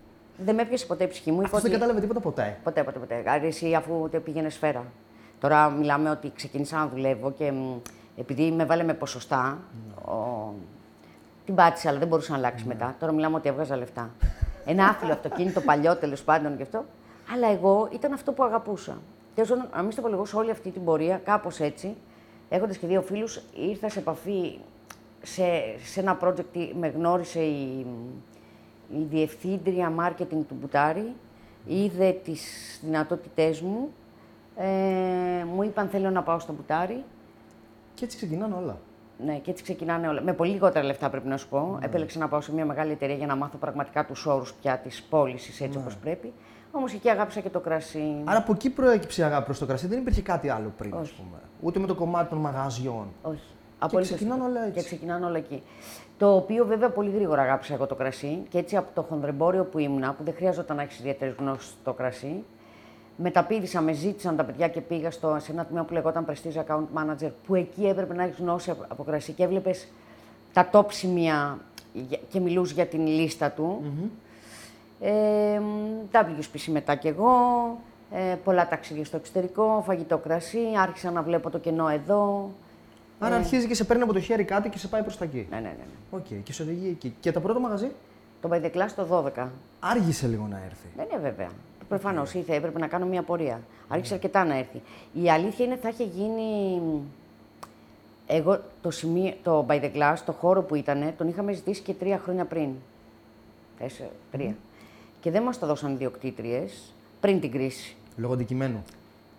Δεν 0.45 0.55
με 0.55 0.63
έπιασε 0.63 0.87
ποτέ 0.87 1.05
η 1.05 1.09
ψυχή 1.09 1.31
μου. 1.31 1.37
Είπα 1.37 1.45
Αυτό 1.47 1.57
δεν 1.57 1.67
ότι- 1.67 1.75
κατάλαβε 1.79 2.01
τίποτα 2.01 2.21
ποτέ. 2.21 2.59
Ποτέ, 2.65 2.85
ποτέ, 2.85 2.99
ποτέ. 2.99 3.15
Άρα 3.27 3.45
εσύ 3.47 3.75
αφού 3.75 4.09
το 4.13 4.21
πήγαινε 4.21 4.49
σφαίρα. 4.49 4.85
Τώρα 5.41 5.71
μιλάμε 5.71 6.11
ότι 6.11 6.33
ξεκίνησα 6.35 6.77
να 6.77 6.87
δουλεύω 6.89 7.33
και 7.33 7.53
μ, 7.53 7.77
επειδή 8.17 8.51
με 8.51 8.65
βάλε 8.65 8.83
με 8.83 8.95
ποσοστά, 8.95 9.59
ο... 10.05 10.53
την 11.45 11.55
πάτησα, 11.55 11.89
αλλά 11.89 11.99
δεν 11.99 12.09
μπορούσα 12.09 12.31
να 12.33 12.37
αλλάξει 12.39 12.67
μετά. 12.67 12.95
Τώρα 13.01 13.13
μιλάμε 13.13 13.37
ότι 13.37 13.49
έβγαζα 13.49 13.77
λεφτά. 13.77 14.11
Ένα 14.65 14.87
άθλιο 14.89 15.13
αυτοκίνητο 15.13 15.61
παλιό 15.61 15.97
τέλος 15.97 16.23
πάντων 16.23 16.57
και 16.57 16.63
αυτό. 16.63 16.85
Αλλά 17.33 17.49
εγώ 17.49 17.89
ήταν 17.93 18.13
αυτό 18.13 18.33
που 18.33 18.45
αγαπούσα. 18.45 18.99
Τέλο 19.35 19.49
πάντων, 19.49 19.69
να 19.75 19.83
μην 19.83 19.93
στο 19.93 20.03
πω 20.03 20.09
λίγο 20.09 20.25
σε 20.25 20.37
όλη 20.37 20.51
αυτή 20.51 20.71
την 20.71 20.85
πορεία, 20.85 21.21
κάπως 21.25 21.61
έτσι, 21.61 21.97
έχοντας 22.49 22.77
και 22.77 22.87
δύο 22.87 23.03
φίλους, 23.03 23.41
ήρθα 23.55 23.89
σε 23.89 23.99
επαφή 23.99 24.59
σε, 25.23 25.45
σε 25.85 26.01
ένα 26.01 26.19
project, 26.23 26.71
με 26.79 26.89
γνώρισε 26.89 27.41
η, 27.41 27.87
η 28.89 29.03
διευθύντρια 29.11 29.93
marketing 30.01 30.45
του 30.49 30.57
Μπουτάρη, 30.61 31.15
είδε 31.67 32.13
τις 32.25 32.43
δυνατότητές 32.85 33.61
μου, 33.61 33.93
ε, 34.57 35.45
μου 35.45 35.63
είπαν 35.63 35.89
θέλω 35.89 36.11
να 36.11 36.23
πάω 36.23 36.39
στο 36.39 36.53
Μπουτάρι. 36.53 37.05
Και 37.95 38.05
έτσι 38.05 38.17
ξεκινάνε 38.17 38.55
όλα. 38.55 38.79
Ναι, 39.25 39.39
και 39.39 39.51
έτσι 39.51 39.63
ξεκινάνε 39.63 40.09
όλα. 40.09 40.21
Με 40.23 40.33
πολύ 40.33 40.51
λιγότερα 40.51 40.85
λεφτά 40.85 41.11
πρέπει 41.11 41.29
να 41.29 41.37
σου 41.37 41.49
πω. 41.49 41.79
Επέλεξα 41.83 42.19
να 42.19 42.29
πάω 42.29 42.41
σε 42.41 42.53
μια 42.53 42.65
μεγάλη 42.65 42.93
εταιρεία 42.93 43.15
για 43.15 43.27
να 43.27 43.37
μάθω 43.37 43.57
πραγματικά 43.57 44.07
τους 44.07 44.27
όρους 44.27 44.55
πια 44.55 44.79
της 44.79 45.03
πώλησης 45.03 45.61
έτσι 45.61 45.79
όπως 45.79 45.97
πρέπει. 45.97 46.33
Όμω 46.77 46.85
εκεί 46.95 47.11
αγάπησα 47.11 47.41
και 47.41 47.49
το 47.49 47.61
κρασί. 47.61 48.15
Άρα 48.25 48.39
από 48.39 48.53
εκεί 48.53 48.71
προέκυψε 48.71 49.21
η 49.21 49.25
αγάπη 49.25 49.45
προς 49.45 49.59
το 49.59 49.67
κρασί. 49.67 49.87
Δεν 49.87 49.99
υπήρχε 49.99 50.23
κάτι 50.23 50.49
άλλο 50.49 50.73
πριν, 50.79 50.95
ας 50.95 51.01
Όχι. 51.01 51.15
πούμε. 51.17 51.39
Ούτε 51.61 51.79
με 51.79 51.87
το 51.87 51.95
κομμάτι 51.95 52.29
των 52.29 52.39
μαγαζιών. 52.39 53.07
Όχι. 53.23 53.41
Απολύτως 53.79 54.15
ξεκινάνε 54.15 54.41
τίποτα. 54.41 54.59
όλα 54.59 54.67
έτσι. 54.67 54.81
Και 54.81 54.87
ξεκινάνε 54.87 55.27
όλα 55.27 55.37
εκεί. 55.37 55.63
Το 56.19 56.35
οποίο 56.35 56.67
βέβαια 56.67 56.91
πολύ 56.91 57.11
γρήγορα 57.11 57.43
αγάπησα 57.43 57.75
εγώ 57.75 57.87
το 57.87 57.95
κρασί 57.95 58.43
και 58.49 58.59
έτσι 58.59 58.77
από 58.77 58.89
το 58.95 59.03
χονδρεμπόριο 59.03 59.65
που 59.65 59.79
ήμουνα, 59.79 60.13
που 60.15 60.25
δεν 60.25 60.35
χρειαζόταν 60.37 60.77
να 60.77 60.83
έχεις 60.83 60.99
ιδιαίτερες 60.99 61.35
γνώσεις 61.39 61.69
στο 61.69 61.93
κρασί, 61.93 62.45
μεταπήδησα, 63.17 63.81
με 63.81 63.93
ζήτησαν 63.93 64.37
τα 64.37 64.45
παιδιά 64.45 64.69
και 64.69 64.81
πήγα 64.81 65.11
στο, 65.11 65.37
σε 65.41 65.53
ένα 65.53 65.65
τμήμα 65.65 65.85
που 65.85 65.93
λεγόταν 65.93 66.27
Prestige 66.29 66.65
Account 66.67 66.85
Manager, 66.95 67.31
που 67.47 67.55
εκεί 67.55 67.87
έπρεπε 67.87 68.15
να 68.15 68.23
έχεις 68.23 68.39
γνώση 68.39 68.71
από, 68.71 68.85
από 68.89 69.03
κρασί 69.05 69.33
και 69.33 69.43
έβλεπες 69.43 69.89
τα 70.53 70.69
top 70.73 70.85
σημεία 70.89 71.59
για- 71.93 72.19
και 72.29 72.41
μιλούσε 72.41 72.75
για 72.75 72.87
την 72.87 73.07
λίστα 73.07 73.51
του. 73.51 73.83
Ε, 75.01 75.61
WSET 76.13 76.65
μετά 76.67 76.95
κι 76.95 77.09
εγώ, 77.09 77.31
ε, 78.11 78.35
πολλά 78.45 78.69
ταξίδια 78.69 79.05
στο 79.05 79.17
εξωτερικό, 79.17 79.83
φαγητό 79.87 80.19
κρασί, 80.19 80.59
άρχισα 80.83 81.11
να 81.11 81.23
βλέπω 81.23 81.51
το 81.51 81.59
κενό 81.59 81.89
εδώ. 81.89 82.51
Άρα 83.19 83.37
αρχίζει 83.37 83.67
και 83.67 83.75
σε 83.75 83.85
παίρνει 83.85 84.03
από 84.03 84.13
το 84.13 84.21
χέρι 84.21 84.45
κάτι 84.45 84.69
και 84.69 84.79
σε 84.79 84.89
πάει 84.89 85.03
προς 85.03 85.17
τα 85.17 85.25
εκεί. 85.25 85.47
Ναι, 85.51 85.57
ναι, 85.57 85.63
ναι. 85.63 85.69
ναι. 85.69 86.19
Οκ, 86.19 86.43
και 86.43 86.53
σε 86.53 86.63
οδηγεί 86.63 86.89
εκεί. 86.89 87.17
Και 87.21 87.33
το 87.33 87.41
πρώτο 87.41 87.61
μαγαζί; 87.61 87.91
Το 88.41 88.49
By 88.53 88.63
the 88.63 88.71
Glass 88.77 88.91
το 88.97 89.33
12. 89.37 89.49
άργησε 89.81 90.27
λίγο 90.27 90.47
να 90.51 90.61
έρθει. 90.65 90.87
Δεν 90.97 91.07
είναι 91.13 91.21
βέβαια. 91.21 91.49
Προφανώς 91.89 92.35
ήρθε, 92.35 92.55
έπρεπε 92.55 92.79
να 92.79 92.87
κάνω 92.87 93.07
μια 93.07 93.23
πορεία. 93.23 93.61
Άργησε 93.89 94.15
αρκετά 94.15 94.45
να 94.45 94.57
έρθει. 94.57 94.83
Η 95.13 95.31
αλήθεια 95.31 95.65
είναι 95.65 95.77
θα 95.77 95.89
είχε 95.89 96.05
γίνει. 96.05 96.81
Εγώ 98.27 98.61
το, 98.81 98.91
σημείο, 98.91 99.35
το 99.43 99.67
By 99.69 99.81
the 99.81 99.93
Glass, 99.95 100.17
το 100.25 100.33
χώρο 100.33 100.63
που 100.63 100.75
ήταν, 100.75 101.15
τον 101.17 101.29
είχαμε 101.29 101.53
ζητήσει 101.53 101.83
και 101.83 101.95
τρία 101.95 102.19
χρόνια 102.19 102.45
πριν. 102.45 102.69
Τέσσερα, 103.79 104.11
τρία. 104.31 104.55
Και 105.27 105.33
δεν 105.33 105.43
μας 105.43 105.59
το 105.59 105.67
δώσαν 105.67 105.93
οι 105.93 105.97
ιδιοκτήτριες 105.97 106.95
πριν 107.21 107.41
την 107.41 107.51
κρίση. 107.51 107.97
Λόγω 108.17 108.33
αντικειμένου. 108.33 108.83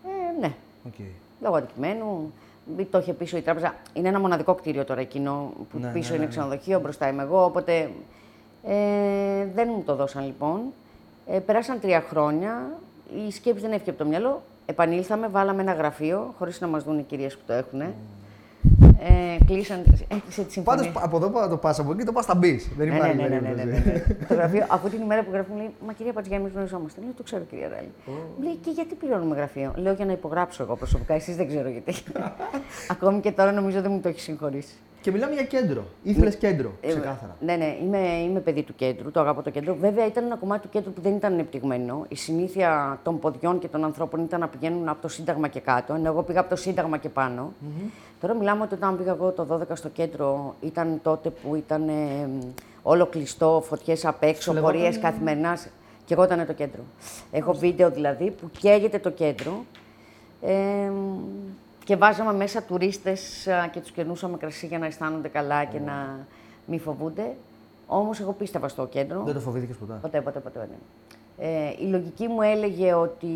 Ε, 0.05 0.39
ναι, 0.39 0.53
Οκ. 0.85 0.93
λόγω 1.41 1.55
αντικειμένου. 1.55 2.33
Μη 2.77 2.85
Το 2.85 2.97
είχε 2.97 3.13
πίσω 3.13 3.37
η 3.37 3.41
τράπεζα. 3.41 3.75
Είναι 3.93 4.07
ένα 4.07 4.19
μοναδικό 4.19 4.53
κτίριο 4.55 4.83
τώρα 4.85 5.01
εκείνο 5.01 5.53
που 5.71 5.79
Ναι, 5.79 5.91
πίσω 5.91 6.09
ναι, 6.09 6.15
είναι 6.15 6.17
ναι, 6.17 6.23
ναι. 6.23 6.29
ξενοδοχείο, 6.29 6.79
μπροστά 6.79 7.07
είμαι 7.07 7.23
εγώ. 7.23 7.43
Οπότε 7.45 7.91
ε, 8.63 9.45
δεν 9.53 9.69
μου 9.75 9.83
το 9.85 9.95
δώσαν 9.95 10.25
λοιπόν. 10.25 10.61
Ε, 11.27 11.39
περάσαν 11.39 11.79
τρία 11.79 12.01
χρόνια. 12.01 12.79
Η 13.27 13.31
σκέψη 13.31 13.61
δεν 13.61 13.71
έφυγε 13.71 13.89
από 13.89 13.99
το 13.99 14.05
μυαλό. 14.05 14.41
Επανήλθαμε, 14.65 15.27
βάλαμε 15.27 15.61
ένα 15.61 15.73
γραφείο, 15.73 16.33
χωρίς 16.37 16.61
να 16.61 16.67
μας 16.67 16.83
δουν 16.83 16.99
οι 16.99 17.03
κυρίες 17.03 17.37
που 17.37 17.43
το 17.47 17.53
έχουν. 17.53 17.81
Ε, 18.99 19.37
κλείσαν, 19.45 19.83
έκλεισε 20.07 20.43
τη 20.43 20.51
συμφωνία. 20.51 20.91
Πάντω 20.91 21.05
από 21.05 21.17
εδώ 21.17 21.29
που 21.29 21.49
το 21.49 21.57
πας 21.57 21.79
από 21.79 21.91
εκεί 21.91 22.03
το 22.03 22.11
πας 22.11 22.25
θα 22.25 22.35
μπεις. 22.35 22.69
Δεν 22.77 22.87
Ναι, 22.87 22.95
υπάρχει 22.95 23.15
ναι, 23.15 23.27
ναι, 23.27 23.29
ναι, 23.29 23.39
ναι, 23.39 23.63
ναι, 23.63 23.63
περίπτωση. 23.63 23.89
ναι, 23.89 24.15
ναι. 24.19 24.25
το 24.25 24.33
γραφείο, 24.33 24.65
αφού 24.69 24.89
την 24.89 25.01
ημέρα 25.01 25.23
που 25.23 25.29
γράφει, 25.31 25.51
μου 25.51 25.57
λέει 25.57 25.69
Μα 25.85 25.93
κυρία 25.93 26.13
Πατζιά, 26.13 26.35
εμείς 26.37 26.51
γνωριζόμαστε. 26.51 27.01
Λέω 27.01 27.11
Το 27.17 27.23
ξέρω, 27.23 27.43
κυρία 27.43 27.67
Ράλη. 27.67 27.91
Μου 28.05 28.43
λέει 28.43 28.55
Και 28.55 28.69
γιατί 28.71 28.95
πληρώνουμε 28.95 29.35
γραφείο; 29.35 29.73
Λέω 29.75 29.93
Για 29.93 30.05
να 30.05 30.11
υπογράψω 30.11 30.63
εγώ 30.63 30.75
προσωπικά, 30.75 31.13
εσείς 31.13 31.35
δεν 31.35 31.47
ξέρω 31.47 31.69
γιατί. 31.69 31.93
Ακόμη 32.93 33.19
και 33.19 33.31
τώρα 33.31 33.51
νομίζω 33.51 33.81
δεν 33.81 33.91
μου 33.91 33.99
το 33.99 34.07
έχεις 34.09 34.23
συγχωρήσει. 34.23 34.73
Και 35.01 35.11
μιλάμε 35.11 35.33
για 35.33 35.43
κέντρο. 35.43 35.83
Ήθελες 36.03 36.35
κέντρο, 36.35 36.71
Ε, 36.81 36.87
ξεκάθαρα. 36.87 37.35
Ναι, 37.39 37.55
ναι, 37.55 37.77
είμαι, 37.83 37.97
είμαι 37.97 38.39
παιδί 38.39 38.63
του 38.63 38.75
κέντρου, 38.75 39.11
το 39.11 39.19
αγαπώ 39.19 39.41
το 39.41 39.49
κέντρο. 39.49 39.75
Βέβαια 39.75 40.05
ήταν 40.05 40.25
ένα 40.25 40.35
κομμάτι 40.35 40.61
του 40.61 40.69
κέντρου 40.69 40.91
που 40.91 41.01
δεν 41.01 41.15
ήταν 41.15 41.33
ανεπτυγμένο. 41.33 42.05
Η 42.07 42.15
συνήθεια 42.15 42.99
των 43.03 43.19
ποδιών 43.19 43.59
και 43.59 43.67
των 43.67 43.83
ανθρώπων 43.83 44.23
ήταν 44.23 44.39
να 44.39 44.47
πηγαίνουν 44.47 44.87
από 44.89 45.01
το 45.01 45.07
Σύνταγμα 45.07 45.47
και 45.47 45.59
κάτω, 45.59 45.93
ενώ 45.93 46.07
εγώ 46.07 46.23
πήγα 46.23 46.39
από 46.39 46.49
το 46.49 46.55
Σύνταγμα 46.55 46.97
και 46.97 47.09
πανω 47.09 47.53
Τώρα 48.21 48.33
μιλάμε 48.33 48.63
ότι 48.63 48.73
όταν 48.73 48.97
πήγα 48.97 49.11
εγώ 49.11 49.31
το 49.31 49.47
12 49.51 49.59
στο 49.73 49.89
κέντρο, 49.89 50.55
ήταν 50.61 50.99
τότε 51.03 51.29
που 51.29 51.55
ήταν 51.55 51.87
ε, 51.89 52.29
όλο 52.81 53.05
κλειστό, 53.05 53.63
φωτιές 53.65 54.05
απ' 54.05 54.23
έξω, 54.23 54.41
Σου 54.41 54.53
λεγόταν- 54.53 54.75
πορείε 54.77 54.97
καθημερινάς. 54.99 55.67
Και 56.05 56.13
εγώ 56.13 56.23
ήταν 56.23 56.45
το 56.45 56.53
κέντρο. 56.53 56.81
Έχω 57.31 57.53
βίντεο 57.53 57.89
δηλαδή 57.91 58.31
που 58.31 58.49
καίγεται 58.59 58.99
το 58.99 59.09
κέντρο. 59.09 59.63
Ε, 60.41 60.53
και 61.87 61.95
βάζαμε 61.95 62.33
μέσα 62.33 62.63
τουρίστες 62.63 63.47
α, 63.47 63.67
και 63.67 63.79
τους 63.79 63.91
κερνούσαμε 63.91 64.37
κρασί 64.37 64.67
για 64.67 64.79
να 64.79 64.85
αισθάνονται 64.85 65.27
καλά 65.27 65.65
και 65.65 65.79
να 65.79 66.27
μην 66.65 66.79
φοβούνται. 66.79 67.35
Όμως 67.87 68.19
εγώ 68.19 68.33
πίστευα 68.33 68.67
στο 68.67 68.85
κέντρο. 68.85 69.23
Δεν 69.23 69.33
το 69.33 69.39
φοβήθηκες 69.39 69.75
ποτέ; 69.75 69.93
Ποτέ, 70.01 70.21
ποτέ, 70.21 70.39
ποτέ. 70.39 70.59
Ναι. 70.59 70.77
Ε, 71.47 71.73
η 71.79 71.85
λογική 71.85 72.27
μου 72.27 72.41
έλεγε 72.41 72.93
ότι, 72.93 73.27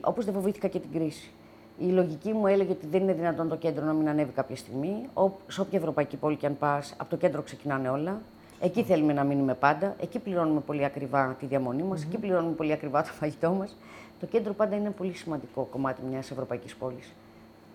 όπως 0.00 0.24
δεν 0.24 0.34
φοβήθηκα 0.34 0.68
και 0.68 0.78
την 0.78 0.92
κρίση, 0.92 1.30
η 1.78 1.86
λογική 1.86 2.32
μου 2.32 2.46
έλεγε 2.46 2.70
ότι 2.70 2.86
δεν 2.86 3.02
είναι 3.02 3.12
δυνατόν 3.12 3.48
το 3.48 3.56
κέντρο 3.56 3.84
να 3.84 3.92
μην 3.92 4.08
ανέβει 4.08 4.32
κάποια 4.32 4.56
στιγμή. 4.56 5.08
Ο, 5.14 5.30
σε 5.46 5.60
όποια 5.60 5.78
ευρωπαϊκή 5.78 6.16
πόλη 6.16 6.36
και 6.36 6.46
αν 6.46 6.56
πας, 6.58 6.94
από 6.96 7.10
το 7.10 7.16
κέντρο 7.16 7.42
ξεκινάνε 7.42 7.88
όλα. 7.88 8.20
Εκεί 8.60 8.82
θέλουμε 8.82 9.12
να 9.12 9.24
μείνουμε 9.24 9.54
πάντα. 9.54 9.94
Εκεί 10.00 10.18
πληρώνουμε 10.18 10.60
πολύ 10.60 10.84
ακριβά 10.84 11.36
τη 11.38 11.46
διαμονή 11.46 11.82
μας. 11.82 12.02
Εκεί 12.02 12.18
πληρώνουμε 12.18 12.54
πολύ 12.54 12.72
ακριβά 12.72 13.02
το 13.02 13.10
φαγητό 13.12 13.50
μας. 13.50 13.76
Το 14.20 14.26
κέντρο 14.26 14.52
πάντα 14.52 14.76
είναι 14.76 14.90
πολύ 14.90 15.12
σημαντικό 15.12 15.62
κομμάτι 15.70 16.02
μιας 16.10 16.30
ευρωπαϊκής 16.30 16.76
πόλης. 16.76 17.12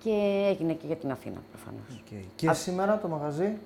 Και 0.07 0.47
έγινε 0.49 0.73
και 0.73 0.87
για 0.87 0.95
την 0.95 1.11
Αθήνα, 1.11 1.41
προφανώς. 1.51 1.81
Οκ. 1.91 2.19
Και 2.35 2.53
σήμερα 2.53 2.97
το 2.97 3.07
μαγαζί. 3.07 3.57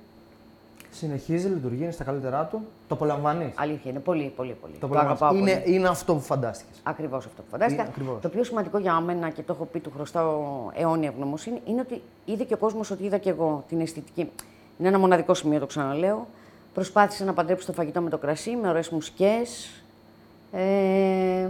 Συνεχίζει, 0.91 1.48
λειτουργεί, 1.48 1.83
είναι 1.83 1.91
στα 1.91 2.03
καλύτερά 2.03 2.45
του. 2.45 2.62
Το 2.88 2.95
απολαμβάνεις; 2.95 3.53
Αλήθεια 3.55 3.91
είναι. 3.91 4.00
Πολύ, 4.00 4.33
πολύ, 4.36 4.57
πολύ. 4.62 4.74
Το 4.79 4.89
αγαπάω 5.00 5.36
είναι, 5.36 5.55
πολύ. 5.55 5.75
είναι 5.75 5.88
αυτό 5.88 6.13
που 6.13 6.19
φαντάστηκες. 6.19 6.79
Ακριβώς 6.83 7.25
αυτό 7.25 7.41
που 7.41 7.48
φαντάστηκα. 7.50 7.88
Το 8.21 8.29
πιο 8.29 8.43
σημαντικό 8.43 8.77
για 8.77 9.00
μένα 9.00 9.29
και 9.29 9.41
το 9.41 9.53
έχω 9.53 9.65
πει 9.65 9.79
του 9.79 9.91
χρωστάω 9.95 10.69
αιώνια 10.74 11.10
ευγνωμοσύνη 11.10 11.62
είναι 11.65 11.81
ότι 11.81 12.01
είδε 12.25 12.43
και 12.43 12.53
ο 12.53 12.57
κόσμος 12.57 12.91
ότι 12.91 13.03
είδα 13.03 13.17
και 13.17 13.29
εγώ 13.29 13.63
την 13.67 13.81
αισθητική. 13.81 14.29
Είναι 14.79 14.88
ένα 14.88 15.00
μοναδικό 15.00 15.33
σημείο, 15.33 15.60
το 15.60 15.65
ξαναλέω. 15.65 16.27
Προσπάθησε 16.74 17.24
να 17.24 17.33
παντρέψει 17.33 17.65
το 17.65 17.74
φαγητό 17.74 18.01
με 18.01 18.10
το 18.10 18.17
κρασί, 18.17 18.55
με 18.55 18.69
ωραίες 18.69 18.89
μουσικές. 18.89 19.69
Ε, 20.51 21.50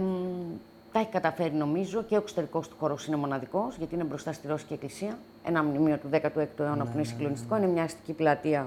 τα 0.92 0.98
έχει 0.98 1.08
καταφέρει 1.08 1.54
νομίζω 1.54 2.02
και 2.02 2.14
ο 2.14 2.18
εξωτερικός 2.18 2.68
του 2.68 2.76
χώρος 2.78 3.06
είναι 3.06 3.16
μοναδικός, 3.16 3.76
γιατί 3.76 3.94
είναι 3.94 4.04
μπροστά 4.04 4.32
στη 4.32 4.46
Ρώσικη 4.46 4.72
Εκκλησία. 4.72 5.18
Ένα 5.44 5.62
μνημείο 5.62 5.96
του 5.96 6.08
16ου 6.12 6.58
αιώνα 6.58 6.76
ναι, 6.76 6.82
που 6.82 6.88
είναι 6.88 6.90
ναι, 6.92 6.94
ναι, 6.94 7.04
συγκλονιστικό. 7.04 7.56
Είναι 7.56 7.66
μια 7.66 7.82
αστική 7.82 8.12
πλατεία 8.12 8.66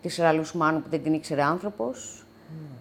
της 0.00 0.16
Ραλούς 0.16 0.52
Μάνου 0.52 0.82
που 0.82 0.88
δεν 0.88 1.02
την 1.02 1.14
ήξερε 1.14 1.42
άνθρωπος. 1.42 2.24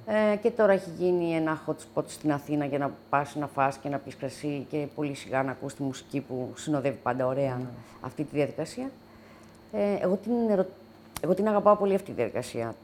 Ε, 0.05 0.35
και 0.35 0.51
τώρα 0.51 0.71
έχει 0.71 0.89
γίνει 0.97 1.35
ένα 1.35 1.61
hot 1.67 1.73
spot 1.73 2.03
στην 2.05 2.31
Αθήνα 2.31 2.65
για 2.65 2.77
να 2.77 2.91
πας 3.09 3.35
να 3.35 3.47
φας 3.47 3.77
και 3.77 3.89
να 3.89 3.97
πεις 3.97 4.15
κρασί 4.15 4.65
και 4.69 4.87
πολύ 4.95 5.13
σιγά 5.13 5.43
να 5.43 5.51
ακούς 5.51 5.73
τη 5.73 5.83
μουσική 5.83 6.19
που 6.19 6.53
συνοδεύει 6.55 6.99
πάντα 7.03 7.25
ωραία 7.27 7.61
αυτή 8.01 8.23
τη 8.23 8.35
διαδικασία. 8.35 8.89
Ε, 9.71 9.95
εγώ, 10.01 10.15
την 10.15 10.31
εγώ 11.21 11.33
την 11.33 11.47
αγαπάω 11.47 11.75
πολύ 11.75 11.93
αυτή 11.93 12.09
τη 12.09 12.15
διαδικασία. 12.15 12.75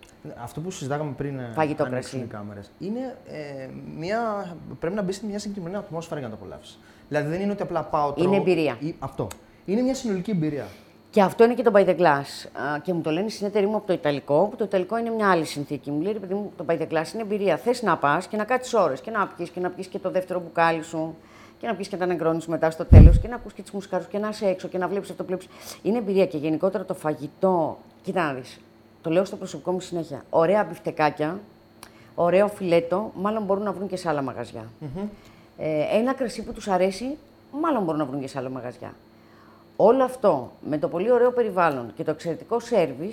Αυτό 0.44 0.62
που 0.62 0.72
συζητάγαμε 0.72 1.12
πριν 1.12 1.40
ε, 1.40 1.52
Φαγητό 1.54 1.88
οι 2.14 2.18
κάμερες, 2.18 2.72
είναι 2.80 3.18
ε, 3.28 3.68
μια, 3.98 4.52
πρέπει 4.80 4.96
να 4.96 5.02
μπει 5.02 5.12
σε 5.12 5.26
μια 5.26 5.40
συγκεκριμένη 5.40 5.76
ατμόσφαιρα 5.76 6.20
για 6.20 6.30
να 6.30 6.36
το 6.36 6.40
απολαύσεις. 6.42 6.80
Δηλαδή 7.08 7.30
δεν 7.30 7.42
είναι 7.42 7.52
ότι 7.52 7.62
απλά 7.62 7.84
πάω 7.84 8.12
τρώω... 8.12 8.28
Είναι 8.28 8.36
εμπειρία. 8.36 8.78
Ή, 8.80 8.96
αυτό. 9.00 9.28
Είναι 9.66 9.82
μια 9.82 9.96
συνολική 9.96 10.32
εμπειρία. 10.32 10.68
Και 11.10 11.22
αυτό 11.22 11.44
είναι 11.44 11.54
και 11.54 11.64
το 11.64 11.72
by 11.76 11.86
the 11.86 11.98
glass. 11.98 12.50
Και 12.84 12.94
μου 12.94 13.02
το 13.02 13.12
λένε 13.12 13.30
συνεταιροί 13.30 13.66
μου 13.66 13.76
από 13.76 13.88
το 13.88 13.94
Ιταλικό, 13.94 14.48
που 14.50 14.56
το 14.56 14.64
Ιταλικό 14.64 14.98
είναι 14.98 15.10
μια 15.10 15.32
άλλη 15.32 15.46
συνθήκη. 15.46 15.92
Μου 15.92 16.02
λέει, 16.02 16.14
παιδί 16.14 16.34
μου, 16.34 16.52
το 16.58 16.66
by 16.68 16.74
the 16.74 16.88
glass 16.88 17.14
είναι 17.14 17.22
εμπειρία. 17.22 17.58
Θες 17.58 17.82
να 17.82 17.98
πας 17.98 18.28
και 18.28 18.38
να 18.38 18.44
κάτσεις 18.44 18.74
ώρες 18.74 19.02
και 19.02 19.12
να 19.12 19.28
πει 19.28 19.50
και 19.50 19.60
να 19.60 19.70
πει 19.70 19.88
και 19.88 20.00
το 20.00 20.12
δεύτερο 20.12 20.40
μπουκάλι 20.40 20.84
σου 20.84 21.16
και 21.58 21.68
να 21.68 21.76
πει 21.76 21.88
και 21.88 21.98
τα 21.98 22.06
νεκρόνι 22.06 22.40
μετά 22.48 22.72
στο 22.72 22.86
τέλος 22.86 23.20
και 23.20 23.28
να 23.28 23.36
ακούς 23.36 23.54
και 23.54 23.62
τις 23.62 23.72
μουσικάρου 23.72 24.04
και 24.10 24.18
να 24.18 24.30
είσαι 24.30 24.46
έξω 24.46 24.68
και 24.68 24.78
να 24.78 24.88
βλέπεις 24.88 25.10
αυτό 25.10 25.24
που 25.24 25.28
βλέπεις. 25.28 25.48
Είναι 25.82 25.98
εμπειρία 25.98 26.26
και 26.26 26.38
γενικότερα 26.38 26.86
το 26.86 26.94
φαγητό. 26.94 27.78
Κοίτα 28.02 28.24
να 28.24 28.34
δεις. 28.34 28.60
Το 29.02 29.10
λέω 29.10 29.26
στο 29.26 29.36
προσωπικό 29.36 29.72
μου 29.72 29.80
συνέχεια. 29.80 30.24
Ωραία 30.30 30.64
μπιφτεκάκια, 30.64 31.40
ωραίο 32.16 32.48
φιλέτο, 32.48 33.12
μάλλον 33.16 33.44
μπορούν 33.44 33.64
να 33.64 33.72
βρουν 33.72 33.88
και 33.88 33.96
σε 33.96 34.10
άλλα 34.10 34.22
μαγαζιά. 34.22 34.64
Mm-hmm. 34.82 35.08
Ε, 35.58 35.98
ένα 35.98 36.14
κρασί 36.14 36.44
που 36.44 36.54
τους 36.54 36.68
αρέσει, 36.68 37.18
μάλλον 37.52 37.84
μπορούν 37.84 38.00
να 38.00 38.06
βρουν 38.06 38.22
και 38.22 38.28
σε 38.28 38.38
άλλα 38.38 38.50
μαγαζιά. 38.50 38.94
Όλο 39.76 40.04
αυτό 40.04 40.52
με 40.62 40.78
το 40.78 40.88
πολύ 40.88 41.12
ωραίο 41.12 41.32
περιβάλλον 41.32 41.94
και 41.96 42.04
το 42.04 42.12
εξαιρετικό 42.12 42.60
σέρβις 42.60 43.12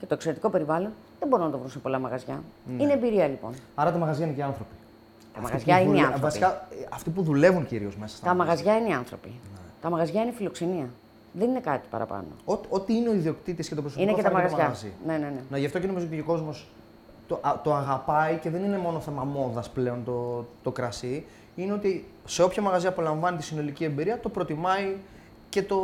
και 0.00 0.06
το 0.06 0.14
εξαιρετικό 0.14 0.50
περιβάλλον 0.50 0.92
δεν 1.18 1.28
μπορούν 1.28 1.44
να 1.44 1.50
το 1.52 1.58
βρουν 1.58 1.70
σε 1.70 1.78
πολλά 1.78 1.98
μαγαζιά. 1.98 2.42
Ναι. 2.64 2.82
Είναι 2.82 2.92
εμπειρία 2.92 3.26
λοιπόν. 3.26 3.52
Άρα 3.74 3.92
τα 3.92 3.98
μαγαζιά 3.98 4.26
είναι 4.26 4.34
και 4.34 4.42
άνθρωποι. 4.42 4.74
Τα 5.34 5.40
μαγαζιά 5.40 5.80
είναι 5.80 5.96
οι 5.96 6.00
άνθρωποι. 6.00 6.20
Βασικά, 6.20 6.68
αυτοί 6.90 7.10
που 7.10 7.22
δουλεύουν 7.22 7.66
κυρίως 7.66 7.96
μέσα 7.96 8.16
στα 8.16 8.26
Τα 8.26 8.34
μαγαζιά 8.34 8.76
είναι 8.76 8.88
οι 8.88 8.92
άνθρωποι. 8.92 9.28
Ναι. 9.28 9.58
Τα 9.82 9.90
μαγαζιά 9.90 10.22
είναι 10.22 10.32
φιλοξενία. 10.32 10.88
Δεν 11.32 11.48
είναι 11.48 11.60
κάτι 11.60 11.86
παραπάνω. 11.90 12.26
Ό,τι 12.68 12.94
είναι 12.94 13.08
ο 13.08 13.12
ιδιοκτήτης 13.12 13.68
και 13.68 13.74
το 13.74 13.80
προσωπικό 13.80 14.08
είναι 14.10 14.20
και 14.20 14.28
τα 14.28 14.32
μαγαζιά. 14.32 14.74
Ναι, 15.06 15.12
ναι, 15.12 15.18
ναι. 15.18 15.40
Να, 15.50 15.58
γι' 15.58 15.66
αυτό 15.66 15.78
και 15.78 15.86
νομίζω 15.86 16.06
ότι 16.06 16.20
ο 16.20 16.24
κόσμος 16.24 16.68
το, 17.26 17.40
το 17.62 17.74
αγαπάει 17.74 18.36
και 18.36 18.50
δεν 18.50 18.64
είναι 18.64 18.78
μόνο 18.78 19.00
θέμα 19.00 19.24
μόδας 19.24 19.70
πλέον 19.70 20.04
το, 20.04 20.46
το 20.62 20.70
κρασί. 20.70 21.26
Είναι 21.56 21.72
ότι 21.72 22.08
σε 22.24 22.42
όποια 22.42 22.62
μαγαζιά 22.62 22.88
απολαμβάνει 22.88 23.36
τη 23.36 23.42
συνολική 23.42 23.84
εμπειρία 23.84 24.20
το 24.20 24.28
προτιμάει 24.28 24.96
και 25.48 25.62
το, 25.62 25.80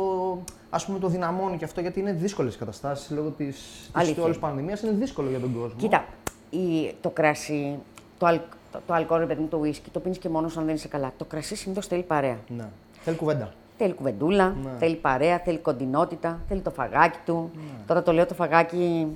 ας 0.69 0.85
πούμε, 0.85 0.99
το 0.99 1.07
δυναμώνει 1.07 1.57
και 1.57 1.65
αυτό 1.65 1.81
γιατί 1.81 1.99
είναι 1.99 2.13
δύσκολες 2.13 2.55
οι 2.55 2.57
καταστάσεις 2.57 3.09
λόγω 3.09 3.29
της 3.29 3.89
όλης 4.21 4.39
πανδημίας. 4.39 4.81
Είναι 4.81 4.91
δύσκολο 4.91 5.29
για 5.29 5.39
τον 5.39 5.53
κόσμο. 5.53 5.77
Κοίτα, 5.77 6.05
η, 6.49 6.93
το 7.01 7.09
κρασί, 7.09 7.79
το, 8.17 8.25
αλ, 8.25 8.39
το, 8.71 8.81
το 8.87 8.93
αλκοόλ, 8.93 9.25
παιδί 9.25 9.43
το 9.43 9.57
ουίσκι, 9.57 9.89
το 9.89 9.99
πίνεις 9.99 10.17
και 10.17 10.29
μόνος 10.29 10.57
αν 10.57 10.65
δεν 10.65 10.75
είσαι 10.75 10.87
καλά. 10.87 11.13
Το 11.17 11.25
κρασί 11.25 11.55
συνήθως 11.55 11.87
θέλει 11.87 12.03
παρέα. 12.03 12.37
Ναι. 12.47 12.69
Θέλει 13.01 13.17
κουβέντα. 13.17 13.53
Θέλει 13.77 13.93
κουβεντούλα, 13.93 14.55
ναι. 14.63 14.69
θέλει 14.79 14.95
παρέα, 14.95 15.39
θέλει 15.39 15.57
κοντινότητα, 15.57 16.39
θέλει 16.47 16.61
το 16.61 16.71
φαγάκι 16.71 17.17
του. 17.25 17.51
Ναι. 17.55 17.61
Τώρα 17.87 18.03
το 18.03 18.11
λέω 18.11 18.25
το 18.25 18.33
φαγάκι, 18.33 19.07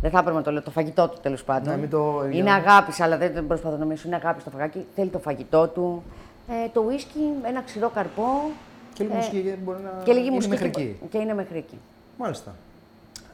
δεν 0.00 0.10
θα 0.10 0.18
έπρεπε 0.18 0.36
να 0.36 0.42
το 0.42 0.50
λέω, 0.50 0.62
το 0.62 0.70
φαγητό 0.70 1.08
του 1.08 1.18
τέλος 1.22 1.44
πάντων. 1.44 1.80
Ναι, 1.80 1.86
το... 1.86 2.24
Είναι 2.30 2.52
αγάπης, 2.52 3.00
αλλά 3.00 3.16
δεν 3.16 3.46
προσπαθώ 3.46 3.76
να 3.76 3.84
μιλήσω. 3.84 4.06
Είναι 4.06 4.16
αγάπης 4.16 4.42
στο 4.42 4.50
φαγάκι. 4.50 4.86
Θέλει 4.94 5.08
το 5.08 5.18
φαγητό 5.18 5.68
του. 5.68 6.02
Ε, 6.48 6.68
το 6.72 6.84
ουίσκι, 6.86 7.20
ένα 7.42 7.62
ξηρό 7.62 7.88
καρπό, 7.88 8.50
και 8.98 9.04
λίγη 9.04 9.12
ε, 9.12 9.16
μουσική 9.16 9.58
μπορεί 9.64 9.78
να 9.82 10.02
και 10.04 10.12
λίγη 10.12 10.26
είναι 10.26 10.34
μουσική 10.34 10.52
μέχρι 10.52 10.66
εκεί. 10.66 10.98
Και 11.10 11.18
είναι 11.18 11.34
μέχρι 11.34 11.58
εκεί. 11.58 11.78
Μάλιστα. 12.18 12.54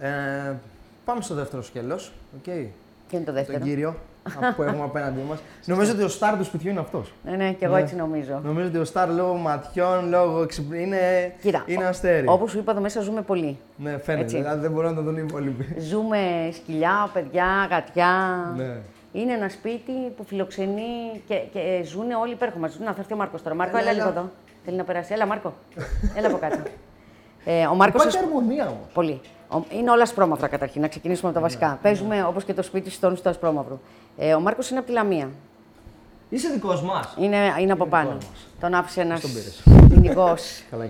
Ε, 0.01 0.53
πάμε 1.05 1.23
στο 1.23 1.35
δεύτερο 1.35 1.63
σκέλος. 1.63 2.13
Okay. 2.37 2.67
Και 3.09 3.17
είναι 3.17 3.25
το 3.25 3.33
δεύτερο; 3.33 3.59
Τον 3.59 3.69
κύριο 3.69 3.95
που 4.57 4.63
έχουμε 4.63 4.85
απέναντί 4.85 5.21
μας. 5.29 5.39
νομίζω 5.73 5.93
ότι 5.93 6.03
ο 6.03 6.09
στάρ 6.09 6.37
του 6.37 6.45
σπιτιού 6.45 6.71
είναι 6.71 6.81
αυτός. 6.81 7.13
Ναι, 7.25 7.37
ναι, 7.37 7.53
και 7.53 7.65
εγώ 7.65 7.75
ναι. 7.75 7.81
έτσι 7.81 7.97
νομίζω. 7.97 8.41
Νομίζω 8.45 8.67
ότι 8.67 8.79
ο 8.79 8.85
στάρ 8.85 9.11
λόγω 9.11 9.35
ματιών, 9.35 10.09
λόγω 10.09 10.47
είναι, 10.75 11.35
Κοίτα, 11.41 11.63
είναι 11.67 11.85
αστέρι. 11.85 12.29
Όπως 12.29 12.51
σου 12.51 12.59
είπα, 12.59 12.73
εδώ 12.73 12.81
μέσα 12.81 13.01
ζούμε 13.01 13.23
πολύ. 13.23 13.59
Ναι, 13.77 13.99
φαίνεται. 13.99 14.37
Δηλαδή 14.37 14.61
δεν 14.61 14.71
μπορώ 14.71 14.89
να 14.89 14.95
το 14.95 15.03
δουν 15.03 15.17
οι 15.17 15.25
υπόλοιποι. 15.29 15.75
Ζούμε 15.91 16.51
σκυλιά, 16.53 17.11
παιδιά, 17.13 17.47
γατιά. 17.71 18.53
Ναι. 18.57 18.77
Είναι 19.13 19.33
ένα 19.33 19.49
σπίτι 19.49 19.93
που 20.17 20.25
φιλοξενεί 20.25 21.21
και, 21.27 21.35
και 21.53 21.83
ζουν 21.85 22.11
όλοι 22.11 22.33
υπέροχα. 22.33 22.59
Να 22.59 22.69
θα 22.69 22.95
έρθει 22.99 23.13
ο 23.13 23.17
Μάρκος 23.17 23.43
τώρα. 23.43 23.55
Μάρκο, 23.55 23.77
έλα 23.77 23.93
λίγο 23.93 24.09
εδώ. 24.09 24.31
Θέλει 24.65 24.77
να 24.77 24.85
περάσει. 24.85 25.13
Έλα, 25.13 25.27
Μάρκο. 25.27 25.55
Έλα 26.17 26.27
από 26.27 26.39
κάτω. 26.39 26.59
Ε, 27.45 27.67
ο 27.67 27.75
Μάρκος 27.75 28.05
Υπάρχει 28.05 28.19
αρμονία 28.19 28.65
όμως. 28.65 28.87
Πολύ. 28.95 29.21
Είναι 29.69 29.91
όλα 29.91 30.03
ασπρόμαυρα 30.03 30.49
καταρχήν. 30.49 30.81
Να 30.81 30.89
ξεκινήσουμε 30.89 31.31
από 31.31 31.39
τα 31.39 31.45
βασικά. 31.45 31.69
Ναι, 31.69 31.79
Παίζουμε 31.83 32.17
ναι. 32.17 32.25
όπως 32.25 32.45
και 32.45 32.55
το 32.55 32.63
σπίτι 32.63 32.91
στον 32.91 33.17
στο 33.17 33.29
ασπρόμαυρο. 33.29 33.81
Ε, 34.17 34.35
ο 34.35 34.41
Μάρκος 34.41 34.71
είναι 34.71 34.79
από 34.79 34.89
τη 34.89 34.95
Λαμία. 34.95 35.31
Είσαι 36.29 36.49
δικός 36.49 36.83
μας. 36.83 37.15
Είναι, 37.19 37.37
είναι 37.61 37.73
από 37.73 37.87
πάνω. 37.87 38.17
Τον 38.61 38.75
άφησε 38.75 39.01
ένας 39.01 39.25
κυνηγός. 39.89 40.43
Καλά 40.71 40.89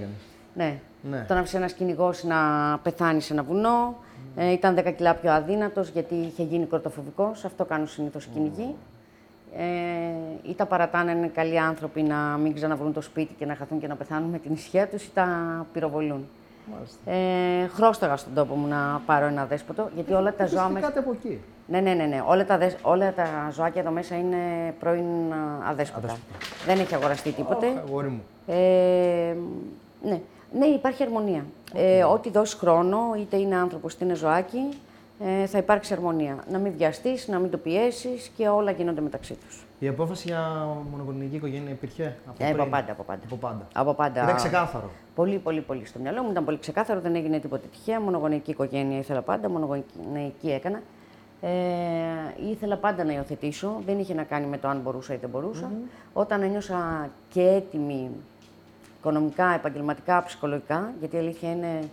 ναι. 0.55 0.79
ναι. 1.03 1.25
Τον 1.29 1.37
άφησε 1.37 1.57
ένας 1.57 1.73
κυνηγός 1.73 2.25
να 2.25 2.37
πεθάνει 2.83 3.21
σε 3.21 3.33
ένα 3.33 3.43
βουνό. 3.43 3.97
Ε, 4.37 4.53
ήταν 4.53 4.79
10 4.79 4.93
κιλά 4.97 5.15
πιο 5.15 5.33
αδύνατος 5.33 5.89
γιατί 5.89 6.15
είχε 6.15 6.43
γίνει 6.43 6.67
κορτοφοβικός. 6.67 7.45
Αυτό 7.45 7.65
κάνουν 7.65 7.87
συνήθως 7.87 8.25
οι 8.25 8.29
κυνηγοί 8.35 8.75
ε, 9.57 10.51
ή 10.51 10.55
τα 10.55 10.67
παρατάνε 10.67 11.13
είναι 11.13 11.27
καλοί 11.27 11.59
άνθρωποι 11.59 12.03
να 12.03 12.17
μην 12.17 12.55
ξαναβρούν 12.55 12.93
το 12.93 13.01
σπίτι 13.01 13.35
και 13.39 13.47
να 13.47 13.55
χαθούν 13.55 13.81
και 13.81 13.87
να 13.87 13.97
πεθάνουν 13.97 14.31
με 14.31 14.39
την 14.39 14.53
ισχύα 14.53 14.89
τους 14.89 15.05
ή 15.05 15.11
τα 15.15 15.27
πυροβολούν. 15.73 16.29
Ε, 17.05 17.67
χρώσταγα 17.67 18.17
στον 18.17 18.35
τόπο 18.35 18.55
μου 18.55 18.67
να 18.67 19.03
πάρω 19.07 19.27
ένα 19.27 19.47
δέσποτο, 19.47 19.89
γιατί 19.95 20.13
όλα 20.13 20.35
τα 20.35 20.47
ζώα 20.47 20.69
μέσα... 20.69 20.93
από 20.97 21.11
εκεί. 21.13 21.41
Ναι, 21.67 21.81
ναι, 21.81 21.95
ναι, 21.95 22.05
ναι. 22.05 22.23
Όλα, 22.27 22.45
τα 22.45 22.59
δεσ... 22.59 22.77
όλα 22.83 23.13
τα 23.13 23.51
ζωάκια 23.53 23.81
εδώ 23.81 23.91
μέσα 23.91 24.17
είναι 24.17 24.37
πρώην 24.81 25.33
αδέσποτα. 25.69 26.07
αδέσποτα. 26.07 26.17
Δεν 26.67 26.79
έχει 26.79 26.95
αγοραστεί 26.95 27.31
τίποτε. 27.31 27.67
αγόρι 27.87 28.09
μου. 28.09 28.23
Ε, 28.47 29.35
ναι. 30.03 30.21
ναι, 30.53 30.67
υπάρχει 30.67 31.03
αρμονία. 31.03 31.45
Ε, 31.75 32.05
ό,τι 32.05 32.31
δώσει 32.31 32.57
χρόνο, 32.57 32.99
είτε 33.19 33.37
είναι 33.37 33.57
άνθρωπος 33.57 33.93
είτε 33.93 34.05
είναι 34.05 34.15
ζωάκι, 34.15 34.69
ε, 35.21 35.47
θα 35.47 35.59
υπάρξει 35.59 35.93
αρμονία. 35.93 36.45
Να 36.51 36.59
μην 36.59 36.73
βιαστείς, 36.77 37.29
να 37.29 37.39
μην 37.39 37.51
το 37.51 37.59
πιέσεις 37.59 38.31
και 38.37 38.49
όλα 38.49 38.71
γίνονται 38.71 39.01
μεταξύ 39.01 39.35
τους. 39.35 39.65
Η 39.79 39.89
απόφαση 39.89 40.29
για 40.29 40.69
μονογονική 40.91 41.37
οικογένεια 41.37 41.71
υπήρχε 41.71 42.17
από, 42.27 42.45
ε, 42.45 42.51
από 42.51 42.67
πάντα. 42.67 42.93
Από 42.93 43.03
πάντα. 43.03 43.23
Από 43.25 43.37
πάντα. 43.37 43.67
Από 43.73 43.95
πάντα. 43.95 44.23
Ήταν 44.23 44.37
ξεκάθαρο. 44.37 44.91
Πολύ, 45.15 45.39
πολύ, 45.39 45.61
πολύ 45.61 45.87
στο 45.87 45.99
μυαλό 45.99 46.23
μου. 46.23 46.31
Ήταν 46.31 46.45
πολύ 46.45 46.59
ξεκάθαρο, 46.59 47.01
δεν 47.01 47.15
έγινε 47.15 47.39
τίποτα 47.39 47.67
τυχαία. 47.67 48.01
Μονογονική 48.01 48.51
οικογένεια 48.51 48.99
ήθελα 48.99 49.23
πάντα, 49.23 49.49
μονογονική 49.49 50.51
έκανα. 50.51 50.83
Ε, 51.41 51.51
ήθελα 52.51 52.77
πάντα 52.77 53.05
να 53.05 53.13
υιοθετήσω. 53.13 53.81
Δεν 53.87 53.99
είχε 53.99 54.15
να 54.15 54.23
κάνει 54.23 54.47
με 54.47 54.59
το 54.59 54.69
αν 54.69 54.81
μπορούσα 54.81 55.15
ή 55.15 55.17
δεν 55.17 55.31
μπορούσα. 55.31 55.71
Mm-hmm. 55.71 55.89
Όταν 56.13 56.43
ένιωσα 56.43 57.11
και 57.29 57.43
έτοιμη 57.43 58.11
οικονομικά, 58.99 59.55
επαγγελματικά, 59.55 60.23
ψυχολογικά, 60.23 60.93
γιατί 60.99 61.17
η 61.17 61.19
αλήθεια 61.19 61.51
είναι 61.51 61.89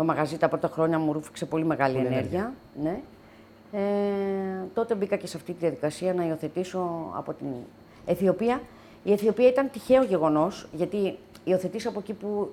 το 0.00 0.06
μαγαζί 0.06 0.38
τα 0.38 0.48
πρώτα 0.48 0.68
χρόνια 0.68 0.98
μου 0.98 1.12
ρούφηξε 1.12 1.46
πολύ 1.46 1.64
μεγάλη 1.64 1.94
πολύ 1.94 2.06
ενέργεια. 2.06 2.52
Ναι. 2.82 3.00
Ε, 3.72 3.80
τότε 4.74 4.94
μπήκα 4.94 5.16
και 5.16 5.26
σε 5.26 5.36
αυτή 5.36 5.52
τη 5.52 5.58
διαδικασία 5.58 6.14
να 6.14 6.26
υιοθετήσω 6.26 7.10
από 7.14 7.32
την 7.32 7.46
Αιθιοπία. 8.06 8.60
Η 9.04 9.12
Αιθιοπία 9.12 9.48
ήταν 9.48 9.70
τυχαίο 9.70 10.04
γεγονός, 10.04 10.68
γιατί 10.72 11.18
υιοθετείς 11.44 11.86
από 11.86 11.98
εκεί 11.98 12.12
που 12.12 12.50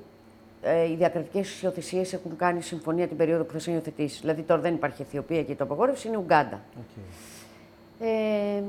ε, 0.62 0.90
οι 0.90 0.96
διακρατικέ 0.96 1.44
υιοθεσίες 1.64 2.14
έχουν 2.14 2.36
κάνει 2.36 2.62
συμφωνία 2.62 3.08
την 3.08 3.18
περίοδο 3.18 3.44
που 3.44 3.60
θα 3.60 3.72
υιοθετήσεις. 3.72 4.20
Δηλαδή 4.20 4.42
τώρα 4.42 4.62
δεν 4.62 4.74
υπάρχει 4.74 5.02
Αιθιοπία 5.02 5.44
και 5.44 5.56
το 5.56 5.64
απαγόρευση, 5.64 6.08
είναι 6.08 6.18
Ουγγάντα. 6.18 6.62
Okay. 6.80 7.02
Ε, 8.00 8.62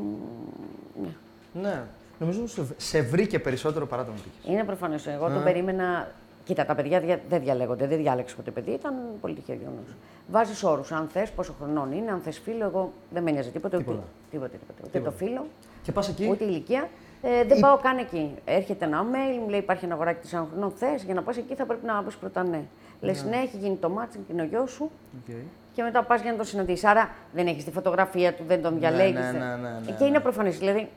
ναι. 1.03 1.09
ναι. 1.53 1.83
Νομίζω 2.19 2.43
ότι 2.43 2.75
σε 2.77 3.01
βρήκε 3.03 3.39
περισσότερο 3.39 3.87
παρά 3.87 4.05
τον 4.05 4.15
Είναι 4.47 4.65
προφανώς. 4.65 5.07
Εγώ 5.07 5.29
το 5.29 5.41
περίμενα 5.45 6.09
Κοίτα, 6.49 6.65
τα 6.65 6.75
παιδιά 6.75 7.21
δεν 7.29 7.41
διαλέγονται, 7.41 7.87
δεν 7.87 7.99
διάλεξε 7.99 8.37
ποτέ 8.37 8.51
παιδί, 8.51 8.71
ήταν 8.71 8.95
πολύ 9.21 9.35
τυχαίο 9.35 9.57
γεγονό. 9.57 9.83
Βάζεις 10.29 10.63
όρους. 10.63 10.93
Αν 10.93 11.09
θες, 11.09 11.31
πόσο 11.31 11.55
χρονών 11.59 11.93
είναι, 11.93 12.11
αν 12.11 12.21
θες 12.21 12.39
φίλο, 12.39 12.65
εγώ 12.65 12.93
δεν 13.11 13.23
με 13.23 13.31
νοιάζει 13.31 13.51
τίποτα. 13.51 13.77
Τίποτα. 13.77 14.03
Τίποτα, 14.31 14.51
τίποτα. 14.51 14.83
Ούτε 14.87 15.01
το 15.01 15.11
φίλο, 15.11 15.47
και 15.83 15.93
πας 15.93 16.09
εκεί. 16.09 16.29
ούτε 16.31 16.45
η 16.45 16.47
ηλικία. 16.51 16.89
Ε, 17.23 17.45
δεν 17.45 17.59
Η... 17.59 17.61
πάω 17.61 17.77
καν 17.77 17.99
εκεί. 17.99 18.35
Έρχεται 18.45 18.85
ένα 18.85 19.03
mail, 19.03 19.39
μου 19.43 19.49
λέει 19.49 19.59
υπάρχει 19.59 19.85
ένα 19.85 19.95
αγοράκι 19.95 20.21
της 20.21 20.31
χρονών. 20.31 20.71
Θες 20.71 21.03
για 21.03 21.15
να 21.15 21.23
πας 21.23 21.37
εκεί 21.37 21.55
θα 21.55 21.67
πρέπει 21.67 21.87
να 21.87 22.03
πει 22.03 22.15
πρώτα 22.21 22.43
ναι. 22.45 22.63
Λες 23.01 23.25
ναι, 23.25 23.37
έχει 23.37 23.57
γίνει 23.57 23.77
το 23.77 23.89
matching, 23.89 24.25
είναι 24.31 24.43
ο 24.43 24.45
γιος 24.45 24.71
σου. 24.71 24.91
Okay. 25.29 25.43
και 25.75 25.83
μετά 25.83 26.03
πας 26.03 26.21
για 26.23 26.31
να 26.31 26.37
τον 26.37 26.47
συναντήσεις. 26.47 26.85
Άρα 26.85 27.11
δεν 27.33 27.47
έχεις 27.47 27.65
τη 27.65 27.71
φωτογραφία 27.71 28.35
του, 28.35 28.45
δεν 28.47 28.63
τον 28.63 28.79
διαλέγεις. 28.79 29.15
ναι, 29.15 29.31
ναι, 29.31 29.39
ναι, 29.39 29.81
ναι, 29.87 29.93
και 29.99 30.05
είναι 30.05 30.17
ναι. 30.17 30.21
προφανές. 30.21 30.59
Δηλαδή, 30.59 30.89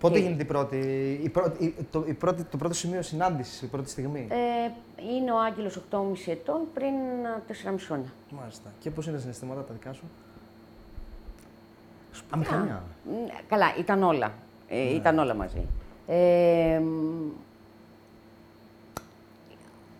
Πότε 0.00 0.14
και- 0.14 0.20
γίνεται 0.24 0.42
η 0.42 0.46
πρώτη, 0.46 0.76
η 1.22 1.28
πρώτη, 1.28 1.64
η- 1.64 1.74
το, 1.90 2.04
η 2.06 2.12
πρώτη, 2.12 2.42
το 2.44 2.56
πρώτο 2.56 2.74
σημείο 2.74 3.02
συνάντησης, 3.02 3.62
η 3.62 3.66
πρώτη 3.66 3.90
στιγμή; 3.90 4.26
Ε, 4.30 4.70
είναι 5.14 5.32
ο 5.32 5.38
Άγγελος 5.40 5.76
8,5 5.76 6.30
ετών 6.30 6.60
πριν 6.74 6.94
ε, 6.94 7.42
4,5 7.46 7.86
χρόνια. 7.86 8.12
Μάλιστα. 8.30 8.70
Και 8.78 8.90
πώς 8.90 9.04
είναι 9.06 9.14
τα 9.14 9.20
συναισθήματα 9.20 9.62
τα 9.64 9.72
δικά 9.72 9.92
σου; 9.92 10.04
Αμηχανία. 12.30 12.82
Μ, 13.04 13.10
Καλά, 13.48 13.66
ήταν 13.78 14.02
όλα. 14.02 14.32
Ε, 14.68 14.74
Ναι. 14.76 14.80
Ήταν 14.90 15.18
όλα 15.18 15.34
μαζί. 15.34 15.66
Ε, 16.06 16.78
μ, 16.78 17.30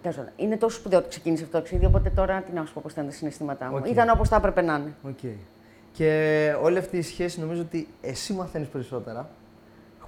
τέλος 0.02 0.16
πάντων, 0.16 0.32
είναι 0.36 0.56
τόσο 0.56 0.78
σπουδαίο 0.78 0.98
ότι 0.98 1.08
ξεκίνησε 1.08 1.42
αυτό 1.44 1.56
το 1.56 1.62
ταξίδι, 1.62 1.86
οπότε 1.86 2.10
τώρα 2.10 2.40
τι 2.42 2.52
να 2.52 2.64
σου 2.64 2.72
πω 2.72 2.80
πώς 2.82 2.92
ήταν 2.92 3.04
τα 3.06 3.10
συναισθήματά 3.12 3.66
μου. 3.70 3.76
Οκ. 3.76 3.86
Ήταν 3.86 4.08
όπως 4.10 4.28
θα 4.28 4.36
έπρεπε 4.36 4.62
να 4.62 4.74
είναι. 4.76 4.94
Οκ. 5.02 5.18
Και 5.92 6.52
όλη 6.62 6.78
αυτή 6.78 6.96
η 6.96 7.02
σχέση 7.02 7.40
νομίζω 7.40 7.60
ότι 7.60 7.88
εσύ 8.00 8.32
μαθαίνεις 8.32 8.68
περισσότερα. 8.68 9.28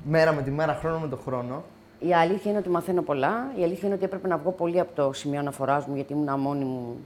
Μέρα 0.04 0.32
με 0.32 0.42
τη 0.42 0.50
μέρα, 0.50 0.74
χρόνο 0.74 0.98
με 0.98 1.08
το 1.08 1.16
χρόνο. 1.16 1.62
Η 1.98 2.14
αλήθεια 2.14 2.50
είναι 2.50 2.60
ότι 2.60 2.68
μαθαίνω 2.68 3.02
πολλά. 3.02 3.52
Η 3.56 3.62
αλήθεια 3.62 3.82
είναι 3.84 3.94
ότι 3.94 4.04
έπρεπε 4.04 4.28
να 4.28 4.36
βγω 4.36 4.50
πολύ 4.50 4.80
από 4.80 4.94
το 4.94 5.12
σημείο 5.12 5.38
αναφοράς 5.40 5.86
μου, 5.86 5.94
γιατί 5.94 6.12
ήμουν 6.12 6.40
μόνη 6.40 6.64
μου. 6.64 6.96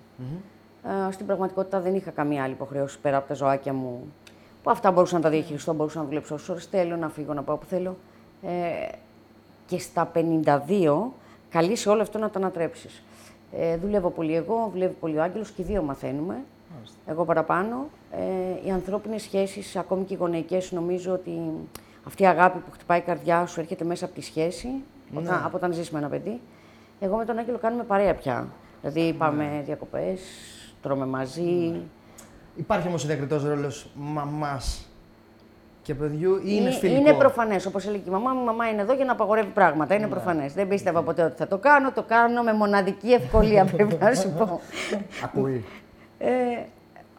Ε, 1.09 1.13
στην 1.13 1.27
πραγματικότητα 1.27 1.81
δεν 1.81 1.95
είχα 1.95 2.11
καμία 2.11 2.43
άλλη 2.43 2.53
υποχρέωση 2.53 2.99
πέρα 2.99 3.17
από 3.17 3.29
τα 3.29 3.35
ζωάκια 3.35 3.73
μου. 3.73 4.13
Που 4.63 4.71
αυτά 4.71 4.91
μπορούσα 4.91 5.17
να 5.17 5.23
τα 5.23 5.31
διαχειριστώ, 5.31 5.73
μπορούσα 5.73 5.99
να 5.99 6.05
δουλέψω 6.05 6.35
όσε 6.35 6.53
ώρες 6.53 6.67
θέλω, 6.67 6.97
να 6.97 7.09
φύγω, 7.09 7.35
να 7.35 7.43
πάω 7.43 7.57
που 7.57 7.67
θέλω. 7.67 7.97
Ε, 8.43 8.89
και 9.67 9.79
στα 9.79 10.11
52 10.15 11.13
καλεί 11.49 11.77
σε 11.77 11.89
όλο 11.89 12.03
αυτό 12.03 12.19
να 12.19 12.31
το 12.31 12.39
ανατρέψεις. 12.39 13.03
Ε, 13.53 13.77
δουλεύω 13.77 14.11
πολύ 14.11 14.35
εγώ, 14.35 14.69
δουλεύει 14.73 14.95
πολύ 15.01 15.19
ο 15.19 15.23
Άγγελος 15.23 15.51
και 15.51 15.63
οι 15.63 15.65
δύο 15.65 15.83
μαθαίνουμε. 15.83 16.45
Εγώ 17.07 17.25
παραπάνω. 17.25 17.89
Ε, 18.11 18.67
οι 18.69 18.71
ανθρώπινες 18.71 19.23
σχέσεις, 19.23 19.77
ακόμη 19.77 20.05
και 20.05 20.15
οι 20.15 20.17
γονεϊκές, 20.17 20.73
νομίζω 20.73 21.13
ότι 21.13 21.41
αυτή 22.07 22.23
η 22.23 22.27
αγάπη 22.27 22.59
που 22.59 22.71
χτυπάει 22.73 22.99
η 22.99 23.03
καρδιά 23.03 23.47
σου 23.47 23.61
έρχεται 23.61 23.85
μέσα 23.85 24.05
από 24.05 24.15
τη 24.15 24.21
σχέση, 24.23 24.69
όταν, 25.15 25.43
από 25.45 25.57
όταν 25.57 25.73
ζεις 25.73 25.91
με 25.91 25.99
ένα 25.99 26.09
παιδί. 26.09 26.41
Εγώ 27.01 27.17
με 27.17 27.25
τον 27.25 27.39
Άγγελο 27.39 27.59
κάνουμε 27.59 27.83
παρέα 27.83 28.15
πια. 28.15 28.47
Δηλαδή 28.81 29.13
πάμε 29.19 29.63
διακοπές, 29.65 30.21
τρώμε 30.83 31.07
μαζί. 31.07 31.81
Υπάρχει 32.57 32.89
όμως 32.89 33.05
ο 33.05 33.07
διακριτός 33.07 33.45
ρόλος 33.45 33.91
μαμάς 33.95 34.87
και 35.83 35.95
παιδιού 35.95 36.37
ή 36.37 36.41
είναι 36.45 36.71
φιλικό; 36.71 37.01
είναι 37.01 37.13
προφανές. 37.13 37.67
Όπως 37.67 37.87
έλεγε 37.87 38.03
και 38.03 38.09
η 38.09 38.13
μαμά 38.13 38.33
μου, 38.33 38.41
η 38.41 38.45
μαμά 38.45 38.69
είναι 38.71 38.83
εδώ 38.83 38.93
για 38.93 39.05
να 39.05 39.13
απαγορεύει 39.13 39.51
πράγματα. 39.51 39.95
Ναι. 39.95 40.01
Είναι 40.01 40.09
προφανές. 40.11 40.53
Δεν 40.53 40.69
πίστευα 40.69 41.03
ποτέ 41.03 41.23
ότι 41.23 41.37
θα 41.37 41.47
το 41.47 41.59
κάνω. 41.59 41.93
Το 41.93 42.03
κάνω 42.03 42.43
με 42.43 42.53
μοναδική 42.53 43.13
ευκολία, 43.13 43.65
πρέπει 43.77 43.97
να 44.01 44.15
σου 44.15 44.31
πω. 44.39 44.61
Ακούει. 45.25 45.65
Ε, 46.19 46.29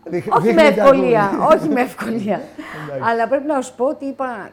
Δείχνει- 0.06 0.34
όχι 0.36 0.48
δείχνει 0.48 0.62
με 0.62 0.68
ότι 0.68 0.80
ευκολία, 0.80 1.24
ακούει. 1.24 1.58
όχι 1.58 1.70
με 1.70 1.82
ευκολία. 1.82 2.42
Εντάξει. 2.84 3.10
Αλλά 3.12 3.28
πρέπει 3.28 3.48
να 3.48 3.62
σου 3.62 3.76
πω 3.76 3.86
ότι 3.86 4.06
είπα. 4.06 4.50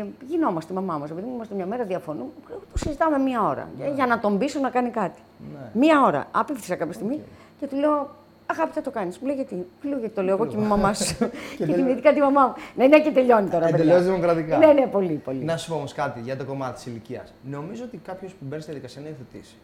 Ε, 0.00 0.04
γινόμαστε, 0.26 0.72
η 0.72 0.74
μαμά 0.76 0.98
μας. 0.98 1.10
Επειδή 1.10 1.26
είμαστε 1.34 1.54
μια 1.54 1.66
μέρα 1.66 1.84
διαφωνούμε, 1.84 2.30
το 2.72 2.78
συζητάμε 2.78 3.18
μία 3.18 3.42
ώρα. 3.42 3.68
Για, 3.76 3.88
για 3.88 4.06
να 4.06 4.18
τον 4.18 4.38
πείσω 4.38 4.60
να 4.60 4.70
κάνει 4.70 4.90
κάτι. 4.90 5.20
Ναι. 5.52 5.80
Μία 5.80 6.02
ώρα. 6.02 6.26
Απίφθησα 6.30 6.76
κάποια 6.76 6.92
στιγμή 6.92 7.20
και 7.60 7.66
του 7.66 7.76
λέω. 7.76 8.18
Αγάπη, 8.46 8.72
θα 8.72 8.80
το 8.80 8.90
κάνεις. 8.90 9.18
Μου 9.18 9.26
λέει 9.26 9.34
γιατί; 9.34 9.66
Του 9.80 9.88
λέω 9.88 9.98
γιατί 9.98 10.14
το 10.14 10.22
λέω 10.22 10.34
εγώ 10.34 10.46
και 10.46 10.56
είμαι 10.56 10.64
η 10.64 10.68
μαμά 10.68 10.94
σου. 10.94 11.16
και 11.56 11.64
θυμήθηκα 11.64 12.12
τη 12.12 12.20
μαμά 12.20 12.46
μου. 12.46 12.54
Ναι, 12.76 12.86
ναι, 12.86 13.00
και 13.00 13.10
τελειώνει 13.10 13.48
τώρα. 13.48 13.66
παιδιά. 13.66 13.82
Εντελώς 13.84 14.04
δημοκρατικά. 14.04 14.58
Ναι, 14.58 14.72
ναι, 14.72 14.86
πολύ, 14.86 15.14
πολύ. 15.24 15.44
Να 15.44 15.56
σου 15.56 15.68
πω 15.68 15.74
όμως 15.74 15.92
κάτι 15.92 16.20
για 16.20 16.36
το 16.36 16.44
κομμάτι 16.44 16.74
της 16.74 16.86
ηλικίας. 16.86 17.34
Νομίζω 17.50 17.84
ότι 17.84 17.96
κάποιος 17.96 18.32
που 18.32 18.44
μπαίνει 18.48 18.62
στη 18.62 18.70
διαδικασία 18.70 19.02
να 19.02 19.08
υιοθετήσει 19.08 19.56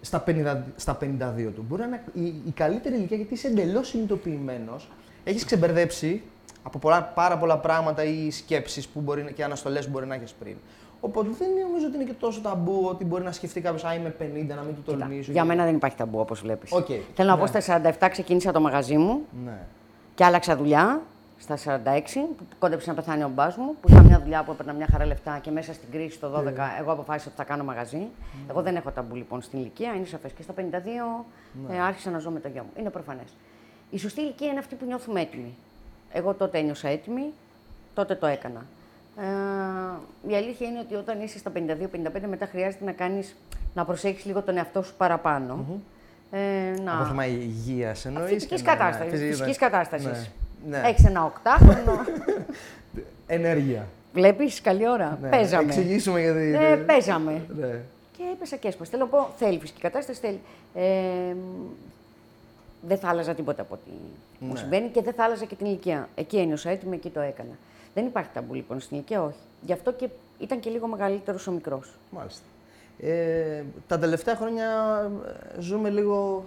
στα 0.00 0.24
50, 0.26 0.56
στα 0.76 0.98
52 1.00 1.52
του 1.54 1.64
μπορεί 1.68 1.82
να 1.82 1.86
είναι 1.86 2.02
η, 2.12 2.42
η 2.46 2.50
καλύτερη 2.54 2.94
ηλικία 2.94 3.16
γιατί 3.16 3.34
είσαι 3.34 3.46
εντελώς 3.46 3.88
συνειδητοποιημένος. 3.88 4.88
Έχεις 5.24 5.44
ξεμπερδέψει 5.44 6.22
από 6.68 6.78
πολλά, 6.78 7.02
πάρα 7.02 7.38
πολλά 7.38 7.58
πράγματα 7.58 8.04
ή 8.04 8.30
σκέψεις 8.30 8.88
μπορεί, 8.94 9.22
να- 9.22 9.30
και 9.30 9.44
αναστολές 9.44 9.84
που 9.84 9.90
μπορεί 9.90 10.06
να 10.06 10.14
έχεις 10.14 10.32
πριν. 10.32 10.56
Οπότε 11.00 11.28
δεν 11.38 11.48
νομίζω 11.68 11.86
ότι 11.86 11.94
είναι 11.96 12.04
και 12.04 12.12
τόσο 12.12 12.40
ταμπού 12.40 12.84
ότι 12.88 13.04
μπορεί 13.04 13.22
να 13.24 13.32
σκεφτεί 13.32 13.60
κάποιος, 13.60 13.84
Α, 13.84 13.94
είμαι 13.94 14.08
50, 14.08 14.54
να 14.54 14.62
μην 14.62 14.74
του 14.74 14.82
τολμήσω. 14.82 15.32
Για 15.32 15.44
μένα 15.44 15.64
δεν 15.64 15.74
υπάρχει 15.74 15.96
ταμπού, 15.96 16.18
όπως 16.18 16.40
βλέπεις. 16.40 16.72
Οκ. 16.72 16.86
Θέλω 17.14 17.28
να 17.28 17.34
Ναι. 17.34 17.40
πω 17.40 17.46
στα 17.46 17.60
47 17.60 18.08
ξεκίνησα 18.08 18.52
το 18.52 18.60
μαγαζί 18.60 18.96
μου 18.96 19.20
Ναι. 19.44 19.58
και 20.14 20.24
άλλαξα 20.24 20.56
δουλειά. 20.56 21.02
Στα 21.40 21.56
46, 21.56 22.20
που 22.38 22.44
κόντεψε 22.58 22.88
να 22.90 22.96
πεθάνει 22.96 23.22
ο 23.24 23.28
μπαμπάς 23.34 23.56
μου, 23.56 23.74
που 23.80 23.88
είχα 23.90 24.02
μια 24.02 24.20
δουλειά 24.20 24.42
που 24.44 24.50
έπαιρνα 24.52 24.72
μια 24.72 24.86
χαρά 24.90 25.06
λεφτά 25.06 25.38
και 25.38 25.50
μέσα 25.50 25.72
στην 25.72 25.88
κρίση 25.90 26.18
το 26.18 26.28
12 26.28 26.76
εγώ 26.80 26.92
αποφάσισα 26.92 27.28
ότι 27.28 27.36
θα 27.36 27.44
κάνω 27.44 27.64
μαγαζί. 27.64 28.06
Εγώ 28.50 28.62
δεν 28.62 28.76
έχω 28.76 28.90
ταμπού 28.90 29.14
λοιπόν 29.14 29.42
στην 29.42 29.58
ηλικία, 29.58 29.92
είναι 29.94 30.06
σαφές. 30.06 30.32
Και 30.32 30.42
στα 30.42 30.52
52 30.52 31.24
ε, 31.70 31.80
άρχισα 31.80 32.10
να 32.10 32.18
ζω 32.18 32.30
με 32.30 32.40
το 32.40 32.48
γιο 32.48 32.62
μου. 32.62 32.70
Είναι 32.80 32.90
προφανές. 32.90 33.36
Η 33.90 33.98
σωστή 33.98 34.20
ηλικία 34.20 34.48
είναι 34.50 34.58
αυτή 34.58 34.74
που 34.74 34.84
νιώθουμε 34.84 35.20
έτοιμοι. 35.20 35.54
Εγώ 36.12 36.34
τότε 36.34 36.58
ένιωσα 36.58 36.88
έτοιμη, 36.88 37.32
τότε 37.94 38.14
το 38.14 38.26
έκανα. 38.26 38.66
Ε, 39.16 40.30
η 40.30 40.36
αλήθεια 40.36 40.66
είναι 40.66 40.78
ότι 40.78 40.94
όταν 40.94 41.20
είσαι 41.20 41.38
στα 41.38 41.52
52-55 41.54 41.60
μετά 42.28 42.46
χρειάζεται 42.46 42.84
να 42.84 42.92
κάνεις, 42.92 43.36
να 43.74 43.84
προσέχεις 43.84 44.24
λίγο 44.24 44.42
τον 44.42 44.56
εαυτό 44.56 44.82
σου 44.82 44.94
παραπανω 44.96 45.80
Ε, 46.30 46.38
να... 46.84 46.92
Από 46.98 47.04
θέμα 47.04 47.26
υγείας 47.26 48.04
εννοείς. 48.04 48.32
Φυσικής 48.32 48.62
κατάστασης, 48.62 49.20
φυσικής 49.20 49.58
κατάστασης. 49.58 50.30
Ναι. 50.68 50.82
Έχεις 50.84 51.04
ένα 51.04 51.24
οκτάχρονο. 51.24 52.00
Ενέργεια. 53.26 53.86
Βλέπεις, 54.12 54.60
καλή 54.60 54.88
ώρα. 54.88 55.18
Ναι. 55.22 55.28
Παίζαμε. 55.28 55.64
Εξηγήσουμε 55.64 56.20
γιατί. 56.20 56.54
Ε, 56.54 56.76
παίζαμε. 56.76 57.42
Ναι. 57.56 57.80
Και 58.16 58.22
έπεσα 58.32 58.56
και 58.56 58.68
έσπασε. 58.68 58.90
Θέλω 58.90 59.04
να 59.04 59.08
πω, 59.08 59.28
θέλει 59.38 59.58
φυσική 59.58 59.80
κατάσταση, 59.80 60.20
θέλει. 60.20 60.40
Ε, 60.74 61.34
δεν 62.80 62.98
θα 62.98 63.08
άλλαζα 63.08 63.34
τίποτα 63.34 63.62
από 63.62 63.74
ό,τι 63.74 63.90
μου 64.38 64.52
Ναι. 64.52 64.58
συμβαίνει 64.58 64.88
και 64.88 65.02
δεν 65.02 65.12
θα 65.12 65.24
άλλαζα 65.24 65.44
και 65.44 65.54
την 65.54 65.66
ηλικία. 65.66 66.08
Εκεί 66.14 66.36
ένιωσα 66.36 66.70
έτοιμη, 66.70 66.96
εκεί 66.96 67.10
το 67.10 67.20
έκανα. 67.20 67.58
Δεν 67.94 68.06
υπάρχει 68.06 68.30
ταμπού 68.34 68.54
λοιπόν 68.54 68.80
στην 68.80 68.96
ηλικία, 68.96 69.22
όχι. 69.22 69.38
Γι' 69.60 69.72
αυτό 69.72 69.92
και 69.92 70.08
ήταν 70.38 70.60
και 70.60 70.70
λίγο 70.70 70.86
μεγαλύτερος 70.86 71.46
ο 71.46 71.50
μικρός. 71.52 71.94
Μάλιστα. 72.10 72.42
Ε, 73.00 73.62
τα 73.86 73.98
τελευταία 73.98 74.36
χρόνια 74.36 74.66
ε, 75.56 75.60
ζούμε 75.60 75.90
λίγο 75.90 76.44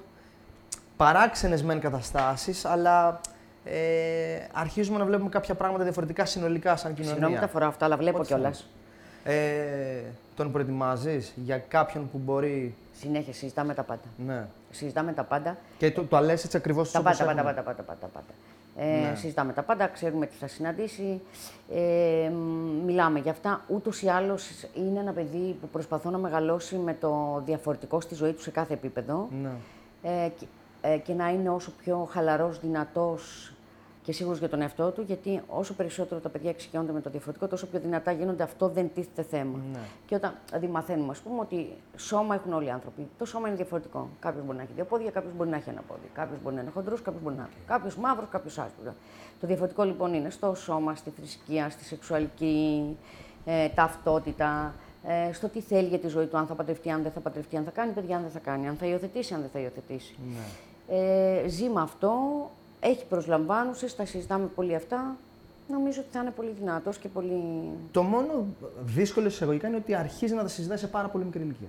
παράξενες 0.98 1.64
μεν 1.64 1.80
καταστάσεις, 1.80 2.66
αλλά 2.66 3.20
ε, 3.64 4.48
αρχίζουμε 4.54 4.98
να 4.98 5.06
βλέπουμε 5.06 5.30
κάποια 5.30 5.56
πράγματα 5.56 5.84
διαφορετικά 5.84 6.26
συνολικά 6.26 6.76
σαν 6.76 6.94
κοινωνία. 6.94 7.14
Συγγνώμη 7.14 7.36
που 7.36 7.42
τα 7.42 7.48
φοράω 7.48 7.70
αυτά, 7.70 7.86
αλλά 7.86 7.98
βλέπω 7.98 8.18
Ό,τι 8.18 8.28
κιόλας. 8.28 8.68
Θέλεις. 9.24 9.40
Ε, 9.40 10.04
τον 10.36 10.52
προετοιμάζεις 10.52 11.34
για 11.36 11.58
κάποιον 11.58 12.10
που 12.12 12.18
μπορεί... 12.18 12.76
Συνέχεια 12.94 13.34
συζητάμε 13.34 13.74
τα 13.74 13.84
πάντα. 13.84 14.02
Ναι. 14.26 14.46
Συζητάμε 14.72 15.14
τα 15.14 15.24
πάντα. 15.24 15.58
Και 15.78 15.92
το, 15.92 16.04
το 16.04 16.20
λες 16.20 16.44
έτσι 16.44 16.58
ακριβώς 16.58 16.92
Τα 16.92 17.00
όπως 17.00 17.12
πάντα, 17.18 17.26
πάντα, 17.34 17.40
έχουμε. 17.50 17.54
πάντα, 17.64 17.82
πάντα, 17.82 17.84
πάντα, 17.84 18.08
πάντα. 18.14 18.34
Ε, 18.78 19.10
Ναι. 19.10 19.16
Συζητάμε 19.16 19.54
τα 19.54 19.62
πάντα, 19.64 19.88
ξέρουμε 19.88 20.26
τι 20.26 20.36
θα 20.40 20.48
συναντήσει, 20.48 21.22
ε, 21.74 22.30
μ, 22.30 22.84
μιλάμε 22.86 23.20
για 23.20 23.32
αυτά. 23.32 23.62
Ούτως 23.68 24.02
ή 24.02 24.08
άλλως 24.08 24.50
είναι 24.74 25.00
ένα 25.00 25.12
παιδί 25.12 25.58
που 25.62 25.68
προσπαθώ 25.68 26.10
να 26.10 26.18
μεγαλώσει 26.18 26.76
με 26.76 26.94
το 27.00 27.42
διαφορετικό 27.46 28.02
στη 28.02 28.16
ζωή 28.16 28.32
του 28.34 28.42
σε 28.42 28.52
κάθε 28.52 28.74
επίπεδο 28.74 29.30
Ναι. 29.42 29.50
ε, 30.04 30.30
και, 30.40 30.46
ε, 30.82 30.98
και 30.98 31.14
να 31.14 31.30
είναι 31.30 31.50
όσο 31.50 31.72
πιο 31.84 32.08
χαλαρός, 32.12 32.60
δυνατός 32.60 33.54
και 34.04 34.12
σίγουρος 34.12 34.40
για 34.40 34.50
τον 34.50 34.62
εαυτό 34.62 34.92
του, 34.92 35.02
γιατί 35.02 35.42
όσο 35.48 35.74
περισσότερο 35.74 36.22
τα 36.22 36.30
παιδιά 36.30 36.50
εξοικειώνονται 36.50 36.92
με 36.92 37.02
το 37.02 37.10
διαφορετικό, 37.10 37.48
τόσο 37.48 37.68
πιο 37.68 37.80
δυνατά 37.80 38.12
γίνονται, 38.12 38.44
αυτό 38.44 38.68
δεν 38.68 38.92
τίθεται 38.94 39.24
θέμα. 39.24 39.60
Ναι. 39.72 39.80
Και 40.06 40.16
όταν 40.16 40.36
δηλαδή, 40.48 40.68
μαθαίνουμε, 40.68 41.12
ας 41.12 41.20
πούμε, 41.20 41.40
ότι 41.40 41.74
σώμα 41.96 42.36
έχουν 42.36 42.54
όλοι 42.54 42.66
οι 42.66 42.70
άνθρωποι. 42.70 43.08
Το 43.18 43.26
σώμα 43.26 43.48
είναι 43.48 43.58
διαφορετικό. 43.58 44.10
Κάποιος 44.20 44.46
μπορεί 44.46 44.58
να 44.58 44.64
έχει 44.64 44.72
δύο 44.76 44.86
πόδια, 44.86 45.12
κάποιος 45.12 45.34
μπορεί 45.34 45.50
να 45.50 45.56
έχει 45.56 45.70
ένα 45.70 45.82
πόδι. 45.88 46.10
Κάποιος 46.14 46.42
μπορεί 46.42 46.56
να 46.56 46.62
είναι 46.62 46.72
χοντρός, 46.74 47.02
κάποιος 47.02 47.24
μπορεί 47.24 47.36
να 47.36 47.42
είναι. 47.42 47.52
Κάποιος 47.68 47.96
μαύρος, 47.96 48.30
κάποιος 48.30 48.58
άσπρος. 48.58 48.94
Το 49.40 49.48
διαφορετικό 49.48 49.84
λοιπόν 49.84 50.14
είναι 50.14 50.30
στο 50.30 50.56
σώμα, 50.56 50.96
στη 50.96 51.10
θρησκεία, 51.10 51.70
στη 51.70 51.84
σεξουαλική 51.84 52.98
ε, 53.46 53.70
ταυτότητα, 53.70 54.74
ε, 55.04 55.34
στο 55.34 55.48
τι 55.48 55.62
θέλει 55.62 55.88
για 55.88 56.00
τη 56.00 56.08
ζωή 56.08 56.26
του, 56.26 56.38
αν 56.38 56.48
θα 56.48 56.54
παντρευτεί, 56.54 56.90
αν 56.90 57.02
δεν 57.02 57.12
θα 57.12 57.20
παντρευτεί, 57.20 57.58
αν 57.58 57.64
θα 57.64 57.72
κάνει 57.72 57.92
παιδιά, 57.92 58.16
αν 58.16 58.22
δεν 58.22 58.32
θα 58.32 58.40
κάνει, 58.40 58.68
αν 58.68 58.76
θα 58.76 58.86
υιοθετήσει, 58.86 59.34
αν 59.34 59.42
δεν 59.42 59.50
θα 59.50 59.60
υιοθετήσει. 59.60 60.16
Ναι. 60.34 60.98
Ε, 60.98 61.48
ζει 61.48 61.70
με 61.70 61.82
αυτό, 61.82 62.12
έχει 62.84 63.06
προσλαμβάνουσες, 63.06 63.96
τα 63.96 64.06
συζητάμε 64.06 64.46
πολύ 64.56 64.76
αυτά. 64.76 65.16
Νομίζω 65.70 66.02
ότι 66.02 66.10
θα 66.12 66.20
είναι 66.20 66.32
πολύ 66.32 66.50
δυνατός 66.60 66.98
και 66.98 67.08
πολύ... 67.08 67.42
Το 67.92 68.04
μόνο 68.04 68.46
δύσκολο 68.84 69.28
εισαγωγικά 69.28 69.68
είναι 69.68 69.78
ότι 69.78 69.96
αρχίζει 69.96 70.34
να 70.34 70.42
τα 70.42 70.48
συζητάει 70.48 70.78
σε 70.78 70.88
πάρα 70.88 71.08
πολύ 71.08 71.24
μικρή 71.26 71.42
ηλικία. 71.42 71.68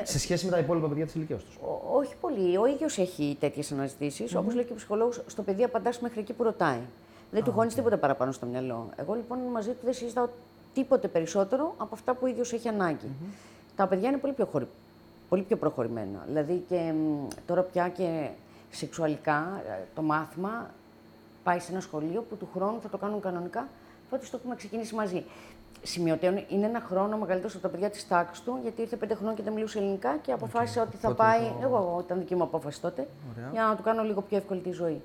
Ε, 0.00 0.04
Σε 0.04 0.18
σχέση 0.18 0.44
με 0.44 0.50
τα 0.50 0.58
υπόλοιπα 0.58 0.88
παιδιά 0.88 1.04
της 1.04 1.14
ηλικίας 1.14 1.42
τους. 1.44 1.54
Ο- 1.56 1.96
όχι 1.96 2.14
πολύ. 2.20 2.56
Ο 2.56 2.66
ίδιος 2.66 2.98
έχει 2.98 3.36
τέτοιες 3.40 3.72
αναζητήσεις. 3.72 4.34
Όπως 4.34 4.54
λέει 4.54 4.64
και 4.64 4.72
ο 4.72 4.76
ψυχολόγος, 4.76 5.22
στο 5.26 5.42
παιδί 5.42 5.62
απαντάς 5.64 6.00
μέχρι 6.00 6.20
εκεί 6.20 6.32
που 6.32 6.42
ρωτάει. 6.42 6.78
Δεν 7.30 7.44
του 7.44 7.52
χώνεις 7.52 7.74
τίποτα 7.74 7.98
παραπάνω 7.98 8.32
στο 8.32 8.46
μυαλό. 8.46 8.88
Εγώ 8.96 9.14
λοιπόν 9.14 9.38
μαζί 9.38 9.70
του 9.70 9.78
δεν 9.84 9.92
συζητάω 9.94 10.28
τίποτε 10.74 11.08
περισσότερο 11.08 11.74
από 11.76 11.90
αυτά 11.94 12.12
που 12.12 12.20
ο 12.22 12.26
ίδιος 12.26 12.52
έχει 12.52 12.68
ανάγκη. 12.68 13.08
Τα 13.76 13.86
παιδιά 13.86 14.08
είναι 14.08 14.18
πολύ 14.18 14.32
πιο, 14.32 14.44
χωρι... 14.52 14.66
πολύ 15.28 15.42
πιο 15.42 15.56
προχωρημένα. 15.56 16.24
Δηλαδή 16.26 16.64
και 16.68 16.92
μ, 16.92 17.26
τώρα 17.46 17.62
πια 17.62 17.88
και 17.88 18.28
σεξουαλικά 18.70 19.62
ε, 19.68 19.82
το 19.94 20.02
μάθημα 20.02 20.70
πάει 21.42 21.58
σε 21.58 21.72
ένα 21.72 21.80
σχολείο 21.80 22.22
που 22.22 22.36
του 22.36 22.48
χρόνου 22.54 22.80
θα 22.80 22.88
το 22.88 22.96
κάνουν 22.96 23.20
κανονικά 23.20 23.68
Οπότε 24.06 24.26
το 24.30 24.36
έχουμε 24.36 24.54
ξεκινήσει 24.54 24.94
μαζί. 24.94 25.24
Σημειωτέων 25.82 26.44
είναι 26.48 26.66
ένα 26.66 26.80
χρόνο 26.80 27.16
μεγαλύτερος 27.16 27.52
από 27.54 27.62
τα 27.62 27.68
παιδιά 27.68 27.90
της 27.90 28.08
τάξης 28.08 28.44
του, 28.44 28.58
γιατί 28.62 28.80
ήρθε 28.82 28.96
πέντε 28.96 29.14
χρόνια 29.14 29.34
και 29.36 29.42
δεν 29.42 29.52
μιλούσε 29.52 29.78
ελληνικά 29.78 30.16
και 30.16 30.32
αποφάσισε 30.32 30.80
ότι 30.80 30.96
θα 30.96 31.08
Τότε 31.08 31.22
πάει. 31.22 31.40
το- 31.40 31.54
Εγώ, 31.62 31.76
εγώ, 31.76 32.02
ήταν 32.04 32.18
δική 32.18 32.34
μου 32.34 32.42
απόφαση 32.42 32.80
τότε, 32.80 33.08
Ωραία. 33.36 33.48
για 33.52 33.62
να 33.64 33.76
του 33.76 33.82
κάνω 33.82 34.02
λίγο 34.02 34.20
πιο 34.22 34.36
εύκολη 34.36 34.60
τη 34.60 34.70
ζωή. 34.70 35.02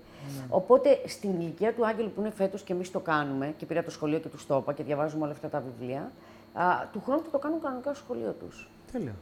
Οπότε 0.49 1.01
στην 1.07 1.29
ηλικία 1.39 1.73
του 1.73 1.85
Άγγελου 1.87 2.11
που 2.11 2.21
είναι 2.21 2.29
φέτος 2.31 2.61
και 2.61 2.73
εμείς 2.73 2.91
το 2.91 2.99
κάνουμε, 2.99 3.53
και 3.57 3.65
πήρα 3.65 3.83
το 3.83 3.91
σχολείο 3.91 4.19
και 4.19 4.29
τους 4.29 4.45
το 4.45 4.57
είπα 4.57 4.73
και 4.73 4.83
διαβάζουμε 4.83 5.23
όλα 5.23 5.31
αυτά 5.31 5.49
τα 5.49 5.59
βιβλία, 5.61 6.11
α, 6.53 6.63
του 6.91 7.01
χρόνου 7.05 7.21
θα 7.23 7.29
το 7.31 7.37
κάνουν 7.37 7.61
κανονικά 7.61 7.93
στο 7.93 8.03
σχολείο 8.03 8.31
τους. 8.39 8.69
Τέλεια. 8.91 9.13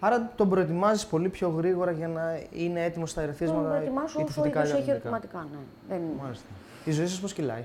Άρα 0.00 0.30
τον 0.36 0.48
προετοιμάζεις 0.48 1.06
πολύ 1.06 1.28
πιο 1.28 1.48
γρήγορα 1.48 1.90
για 1.90 2.08
να 2.08 2.40
είναι 2.52 2.84
έτοιμος 2.84 3.10
στα 3.10 3.20
Τον 3.20 3.28
ερεθίσματα 3.28 3.68
προετοιμάσω 3.68 4.20
ή 4.20 4.22
όσο 4.22 4.40
ο 4.40 4.42
θετικά 4.42 4.60
ή 4.64 4.68
ίδιο 4.68 4.78
έχει 4.78 4.90
αρνητικά. 4.90 5.08
ερωτηματικά. 5.10 5.46
Ναι. 5.52 5.94
Δεν... 5.96 6.00
Μάλιστα. 6.22 6.46
Η 6.84 6.90
ζωή 6.90 7.06
σας 7.06 7.20
πώς 7.20 7.32
κυλάει; 7.32 7.64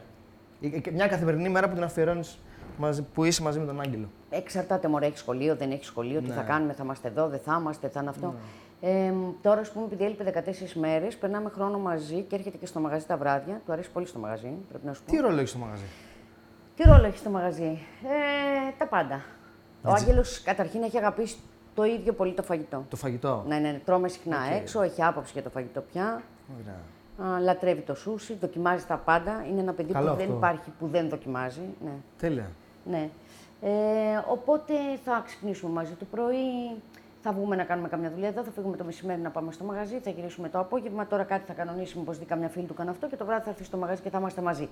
Η- 0.59 0.81
και 0.81 0.91
Μια 0.91 1.07
καθημερινή 1.07 1.49
μέρα 1.49 1.67
που 1.69 1.73
την 1.73 1.83
αφιερώνεις 1.83 2.39
που 3.13 3.23
είσαι 3.23 3.41
μαζί 3.41 3.59
με 3.59 3.65
τον 3.65 3.81
Άγγελο. 3.81 4.09
Εξαρτάται, 4.29 4.87
μωρέ, 4.87 5.05
έχεις 5.05 5.19
σχολείο, 5.19 5.55
δεν 5.55 5.71
έχεις 5.71 5.87
σχολείο, 5.87 6.21
τι 6.21 6.27
Ναι. 6.27 6.33
θα 6.33 6.41
κάνουμε, 6.41 6.73
θα 6.73 6.83
είμαστε 6.83 7.07
εδώ, 7.07 7.27
δεν 7.27 7.39
θα 7.39 7.57
είμαστε, 7.59 7.87
θα 7.89 7.99
είναι 7.99 8.09
αυτό. 8.09 8.35
Ε, 8.81 9.11
τώρα, 9.41 9.59
ας 9.59 9.71
πούμε, 9.71 9.85
επειδή 9.85 10.03
έλειπε 10.03 10.23
14 10.23 10.73
μέρες, 10.79 11.15
περνάμε 11.17 11.49
χρόνο 11.49 11.79
μαζί 11.79 12.21
και 12.21 12.35
έρχεται 12.35 12.57
και 12.57 12.65
στο 12.65 12.79
μαγαζί 12.79 13.05
τα 13.05 13.17
βράδια. 13.17 13.61
Του 13.65 13.71
αρέσει 13.71 13.89
πολύ 13.91 14.05
στο 14.05 14.19
μαγαζί, 14.19 14.51
πρέπει 14.69 14.85
να 14.85 14.93
σου 14.93 15.03
πω. 15.03 15.11
Τι 15.11 15.17
ρόλο 15.17 15.39
έχει 15.39 15.47
στο 15.47 15.57
μαγαζί; 15.57 15.83
Τι 16.75 16.83
ρόλο 16.87 17.05
έχει 17.05 17.17
στο 17.17 17.29
μαγαζί, 17.29 17.63
ε, 18.03 18.71
Τα 18.77 18.87
πάντα. 18.87 19.21
Ο 19.83 19.91
Άγγελος 19.91 20.41
καταρχήν 20.41 20.83
έχει 20.83 20.97
αγαπήσει 20.97 21.37
το 21.75 21.83
ίδιο 21.83 22.13
πολύ 22.13 22.33
το 22.33 22.43
φαγητό. 22.43 22.85
Το 22.89 22.95
φαγητό. 22.95 23.43
Ναι, 23.47 23.57
ναι, 23.57 23.81
τρώμε 23.85 24.07
συχνά 24.07 24.37
έξω, 24.53 24.81
έχει 24.81 25.03
άποψη 25.03 25.31
για 25.33 25.43
το 25.43 25.49
φαγητό 25.49 25.81
πια. 25.81 26.21
Ωραία. 26.61 27.33
Α, 27.33 27.39
λατρεύει 27.39 27.81
το 27.81 27.95
σούσι, 27.95 28.37
δοκιμάζει 28.41 28.85
τα 28.85 28.97
πάντα. 28.97 29.45
Είναι 29.49 29.61
ένα 29.61 29.73
παιδί 29.73 29.93
Καλό 29.93 30.09
που 30.09 30.15
δεν 30.15 30.25
αυτό. 30.25 30.37
υπάρχει 30.37 30.69
που 30.79 30.87
δεν 30.87 31.09
δοκιμάζει. 31.09 31.61
Ναι. 31.83 31.91
Τέλεια. 32.17 32.49
Ναι. 32.85 33.09
Ε, 33.61 33.69
οπότε 34.27 34.73
θα 35.03 35.21
ξυπνήσουμε 35.25 35.71
μαζί 35.71 35.93
το 35.93 36.05
πρωί, 36.11 36.81
θα 37.21 37.31
βγούμε 37.31 37.55
να 37.55 37.63
κάνουμε 37.63 37.87
καμιά 37.87 38.11
δουλειά 38.11 38.27
εδώ, 38.27 38.43
θα 38.43 38.51
φύγουμε 38.51 38.77
το 38.77 38.83
μεσημέρι 38.83 39.21
να 39.21 39.29
πάμε 39.29 39.51
στο 39.51 39.63
μαγαζί, 39.63 39.99
θα 39.99 40.09
γυρίσουμε 40.09 40.49
το 40.49 40.59
απόγευμα. 40.59 41.07
Τώρα 41.07 41.23
κάτι 41.23 41.43
θα 41.47 41.53
κανονίσει, 41.53 41.97
μήπω 41.97 42.11
δει 42.11 42.25
καμιά 42.25 42.49
φίλη 42.49 42.65
του 42.65 42.73
κάνει 42.73 42.89
αυτό 42.89 43.07
και 43.07 43.15
το 43.15 43.25
βράδυ 43.25 43.43
θα 43.43 43.49
έρθει 43.49 43.63
στο 43.63 43.77
μαγαζί 43.77 44.01
και 44.01 44.09
θα 44.09 44.17
είμαστε 44.17 44.41
μαζί. 44.41 44.69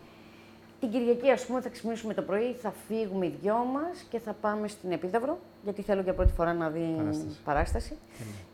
Την 0.83 0.91
Κυριακή, 0.91 1.29
ας 1.31 1.45
πούμε, 1.45 1.61
θα 1.61 1.69
ξυπνήσουμε 1.69 2.13
το 2.13 2.21
πρωί, 2.21 2.53
θα 2.61 2.73
φύγουμε 2.87 3.25
οι 3.25 3.37
δυο 3.41 3.55
μας 3.55 4.05
και 4.09 4.19
θα 4.19 4.33
πάμε 4.41 4.67
στην 4.67 4.91
Επίδαυρο, 4.91 5.39
γιατί 5.63 5.81
θέλω 5.81 6.01
για 6.01 6.13
πρώτη 6.13 6.31
φορά 6.31 6.53
να 6.53 6.69
δει 6.69 6.93
Παράσταση. 6.97 7.37
παράσταση. 7.43 7.97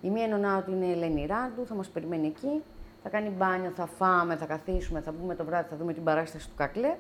Η 0.02 0.10
μία 0.10 0.24
εννοώ 0.24 0.58
ότι 0.58 0.72
είναι 0.72 0.86
η 0.86 0.92
Ελένη 0.92 1.26
Ράντου, 1.26 1.66
θα 1.66 1.74
μας 1.76 1.88
περιμένει 1.88 2.28
εκεί. 2.28 2.62
Θα 3.04 3.10
κάνει 3.10 3.30
μπάνιο, 3.30 3.72
θα 3.76 3.86
φάμε, 3.86 4.36
θα 4.36 4.46
καθίσουμε, 4.46 5.00
θα 5.02 5.12
βγούμε 5.12 5.36
το 5.36 5.44
βράδυ, 5.46 5.68
θα 5.70 5.76
δούμε 5.76 5.94
την 5.94 6.04
παράσταση 6.04 6.48
του 6.48 6.54
Κακλέ. 6.58 6.96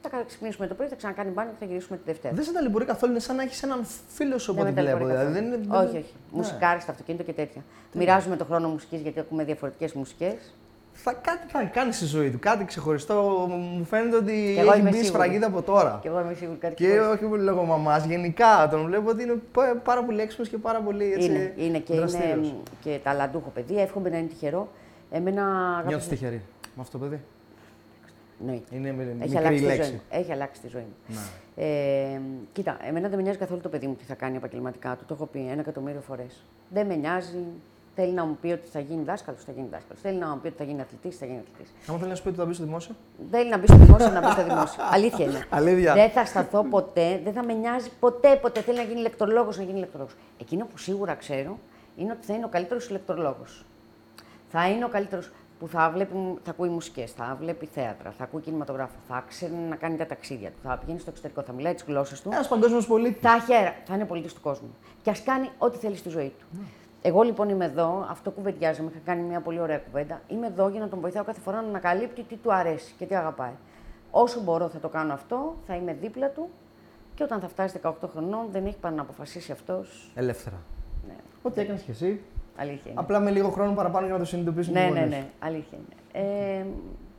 Θα 0.00 0.22
ξυπνήσουμε 0.26 0.66
το 0.66 0.74
πρωί, 0.74 0.88
θα 0.88 0.94
ξανακάνει 0.94 1.30
μπάνιο 1.30 1.52
και 1.52 1.58
θα 1.58 1.64
γυρίσουμε 1.64 1.96
τη 1.96 2.02
Δευτέρα. 2.06 2.34
Δεν 2.34 2.44
σε 2.44 2.52
ταλαιπωρεί 2.52 2.84
καθόλου, 2.84 3.12
είναι 3.12 3.20
σαν 3.20 3.36
να 3.36 3.42
έχεις 3.42 3.62
έναν 3.62 3.84
φίλος 4.08 4.42
σου 4.42 4.50
από 4.52 4.62
Δεν 4.62 4.72
ό,τι 4.72 4.80
με 4.82 4.82
βλέπω. 4.82 4.98
ταλαιπωρεί 5.04 5.26
Δηλαδή, 5.28 5.40
καθόλου. 5.40 5.60
δεν 5.60 5.66
είναι, 5.68 5.76
δεν- 5.78 5.88
όχι, 5.88 5.96
όχι. 6.04 6.14
Ναι. 6.30 6.36
Μουσικάρι 6.38 6.80
στο 6.80 6.90
αυτοκίνητο 6.90 7.24
και 7.24 7.32
τέτοια. 7.32 7.62
Μοιράζουμε 7.92 8.36
το 8.36 8.44
χρόνο 8.44 8.68
μουσικής 8.68 9.00
γιατί 9.00 9.20
έχουμε 9.20 9.44
διαφορετικές 9.44 9.92
μουσικές. 9.92 10.54
Θα, 10.92 11.12
κάτι 11.12 11.46
θα 11.48 11.64
κάνει 11.64 11.92
στη 11.92 12.04
ζωή 12.04 12.30
του, 12.30 12.38
κάτι 12.38 12.64
ξεχωριστό. 12.64 13.46
Μου 13.50 13.84
φαίνεται 13.84 14.16
ότι 14.16 14.56
εγώ 14.58 14.70
έχει 14.70 14.80
είμαι 14.80 14.90
μπει 14.90 14.96
σίγουρη. 14.96 15.04
σφραγίδα 15.06 15.46
από 15.46 15.62
τώρα. 15.62 15.98
Και 16.02 16.08
εγώ 16.08 16.20
είμαι 16.20 16.34
σίγουρη 16.34 16.58
κάτι 16.58 16.74
Και 16.74 16.84
ξεχωριστό. 16.84 17.12
όχι 17.14 17.24
πολύ 17.24 17.42
λόγω 17.42 17.62
μαμάς, 17.64 18.04
γενικά 18.04 18.68
τον 18.70 18.84
βλέπω 18.84 19.10
ότι 19.10 19.22
είναι 19.22 19.34
πα- 19.52 19.80
πάρα 19.84 20.04
πολύ 20.04 20.20
έξυπνος 20.20 20.48
και 20.48 20.58
πάρα 20.58 20.80
πολύ 20.80 21.12
έτσι, 21.12 21.28
Είναι, 21.28 21.54
είναι 21.56 21.78
και 21.78 21.92
είναι 21.92 22.00
δραστήριος. 22.00 22.48
μ, 22.50 22.54
και 22.80 22.98
ταλαντούχο 23.02 23.50
παιδί. 23.54 23.80
Εύχομαι 23.80 24.08
να 24.08 24.18
είναι 24.18 24.26
τυχερό. 24.28 24.68
Εμένα 25.10 25.42
Νιώθεις 25.42 25.86
αγάπησε- 25.86 26.08
τυχερή 26.10 26.42
με 26.74 26.80
αυτό 26.82 26.98
το 26.98 27.04
παιδί; 27.04 27.20
Εννοείται. 28.40 28.76
Είναι 28.76 28.92
με- 28.92 29.02
Έχει 29.02 29.12
μικρή 29.18 29.36
αλλάξει, 29.36 29.58
τη 29.58 29.66
ζωή 29.66 29.76
λέξη. 29.76 29.92
μου. 29.92 30.00
Έχει 30.10 30.32
αλλάξει 30.32 30.60
τη 30.60 30.68
ζωή 30.68 30.82
μου. 30.82 30.94
Ναι. 31.56 31.64
Ε, 31.64 32.20
κοίτα, 32.52 32.76
εμένα 32.88 33.08
δεν 33.08 33.16
με 33.16 33.22
νοιάζει 33.22 33.38
καθόλου 33.38 33.60
το 33.60 33.68
παιδί 33.68 33.86
μου 33.86 33.94
τι 33.94 34.04
θα 34.04 34.14
κάνει 34.14 34.36
επαγγελματικά 34.36 34.96
του. 34.96 35.04
Το 35.06 35.14
έχω 35.14 35.26
πει 35.26 35.38
ένα 35.50 35.60
εκατομμύριο 35.60 36.00
φορές. 36.00 36.44
Δεν 36.68 36.86
με 36.86 36.94
νοιάζει. 36.94 37.44
Θέλει 37.94 38.12
να 38.12 38.24
μου 38.24 38.36
πει 38.40 38.52
ότι 38.52 38.68
θα 38.68 38.80
γίνει 38.80 39.02
δάσκαλος, 39.04 39.44
θα 39.44 39.52
γίνει 39.52 39.68
δάσκαλος. 39.70 40.00
Θέλει 40.00 40.18
να 40.18 40.28
μου 40.28 40.40
πει 40.40 40.46
ότι 40.46 40.56
θα 40.56 40.64
γίνει 40.64 40.80
αθλητής, 40.80 41.16
θα 41.16 41.26
γίνει 41.26 41.38
αθλητής. 41.38 41.74
Άμα 41.88 41.98
θέλει 41.98 42.10
να 42.10 42.16
σου 42.16 42.22
πει 42.22 42.28
ότι 42.28 42.38
θα 42.38 42.44
μπει 42.44 42.54
στο 42.54 42.64
δημόσιο. 42.64 42.94
Θέλει 43.30 43.50
να 43.50 43.58
μπει 43.58 43.66
στο 43.66 43.76
δημόσιο, 43.76 44.10
να 44.10 44.20
μπει 44.20 44.30
στο 44.30 44.44
δημόσιο. 44.44 44.82
Αλήθεια 44.96 45.24
είναι. 45.24 45.46
Αλήθεια. 45.50 45.94
Δεν 45.94 46.10
θα 46.10 46.24
σταθώ 46.24 46.64
ποτέ, 46.64 47.20
δεν 47.24 47.32
θα 47.32 47.44
με 47.44 47.52
νοιάζει 47.52 47.90
ποτέ, 48.00 48.36
ποτέ. 48.36 48.60
Θέλει 48.60 48.76
να 48.76 48.82
γίνει 48.82 48.98
ηλεκτρολόγος, 48.98 49.56
να 49.56 49.62
γίνει 49.62 49.76
ηλεκτρολόγος. 49.76 50.14
Εκείνο 50.40 50.66
που 50.66 50.78
σίγουρα 50.78 51.14
ξέρω 51.14 51.58
είναι 51.96 52.12
ότι 52.12 52.26
θα 52.26 52.34
είναι 52.34 52.44
ο 52.44 52.48
καλύτερος 52.48 52.88
ηλεκτρολόγος. 52.88 53.64
Θα 54.48 54.68
είναι 54.68 54.84
ο 54.84 54.88
καλύτερος 54.88 55.30
που 55.58 55.68
θα, 55.68 55.90
βλέπει, 55.94 56.14
θα 56.42 56.50
ακούει 56.50 56.68
μουσικές, 56.68 57.12
θα 57.12 57.36
βλέπει 57.40 57.66
θέατρα, 57.66 58.10
θα 58.18 58.24
ακούει 58.24 58.40
κινηματογράφο, 58.40 58.94
θα 59.08 59.24
ξέρει 59.28 59.52
να 59.52 59.76
κάνει 59.76 59.96
τα 59.96 60.06
ταξίδια 60.06 60.50
του, 60.50 60.58
θα 60.62 60.76
πηγαίνει 60.78 60.98
στο 60.98 61.10
εξωτερικό, 61.10 61.42
θα 61.42 61.52
μιλάει 61.52 61.74
τις 61.74 61.84
γλώσσες 61.86 62.20
του. 62.20 62.30
Ένας 62.32 62.48
παγκόσμιος 62.48 62.86
πολίτης. 62.86 63.20
Θα 63.20 63.40
χαίρα, 63.46 63.74
θα 63.84 63.94
είναι 63.94 64.04
πολίτη 64.04 64.34
του 64.34 64.40
κόσμου. 64.40 64.74
Και 65.02 65.10
ας 65.10 65.22
κάνει 65.22 65.50
ό,τι 65.58 65.78
θέλει 65.78 65.96
στη 65.96 66.08
ζωή 66.08 66.32
του. 66.38 66.46
Εγώ 67.02 67.22
λοιπόν 67.22 67.48
είμαι 67.48 67.64
εδώ, 67.64 68.06
αυτό 68.10 68.30
κουβεντιάζαμε, 68.30 68.90
είχα 68.90 69.00
κάνει 69.04 69.22
μια 69.22 69.40
πολύ 69.40 69.60
ωραία 69.60 69.78
κουβέντα. 69.78 70.20
Είμαι 70.28 70.46
εδώ 70.46 70.68
για 70.68 70.80
να 70.80 70.88
τον 70.88 71.00
βοηθάω 71.00 71.24
κάθε 71.24 71.40
φορά 71.40 71.60
να 71.62 71.68
ανακαλύπτει 71.68 72.22
τι 72.22 72.36
του 72.36 72.52
αρέσει 72.54 72.94
και 72.98 73.06
τι 73.06 73.14
αγαπάει. 73.14 73.52
Όσο 74.10 74.40
μπορώ 74.40 74.68
θα 74.68 74.78
το 74.78 74.88
κάνω 74.88 75.12
αυτό, 75.12 75.56
θα 75.66 75.74
είμαι 75.74 75.92
δίπλα 76.00 76.28
του 76.30 76.48
και 77.14 77.22
όταν 77.22 77.40
θα 77.40 77.48
φτάσει 77.48 77.80
18 77.82 77.92
χρονών 78.12 78.46
δεν 78.50 78.66
έχει 78.66 78.76
παρά 78.78 78.94
να 78.94 79.02
αποφασίσει 79.02 79.52
αυτός. 79.52 80.10
Ελεύθερα. 80.14 80.56
Ναι, 81.08 81.14
Ό,τι 81.42 81.60
έκανες 81.60 81.82
και 81.82 81.90
εσύ. 81.90 82.20
αλήθεια 82.56 82.90
είναι. 82.90 83.00
Απλά 83.00 83.20
με 83.20 83.30
λίγο 83.30 83.48
χρόνο 83.50 83.72
παραπάνω 83.74 84.04
για 84.06 84.14
να 84.14 84.20
το 84.20 84.26
συνειδητοποιήσουν 84.26 84.72
Ναι, 84.72 84.80
οι 84.80 84.90
ναι, 84.90 84.98
γονείς. 84.98 85.10
ναι, 85.14 85.26
αλήθεια 85.38 85.78
είναι. 85.78 86.26
Ε, 86.58 86.64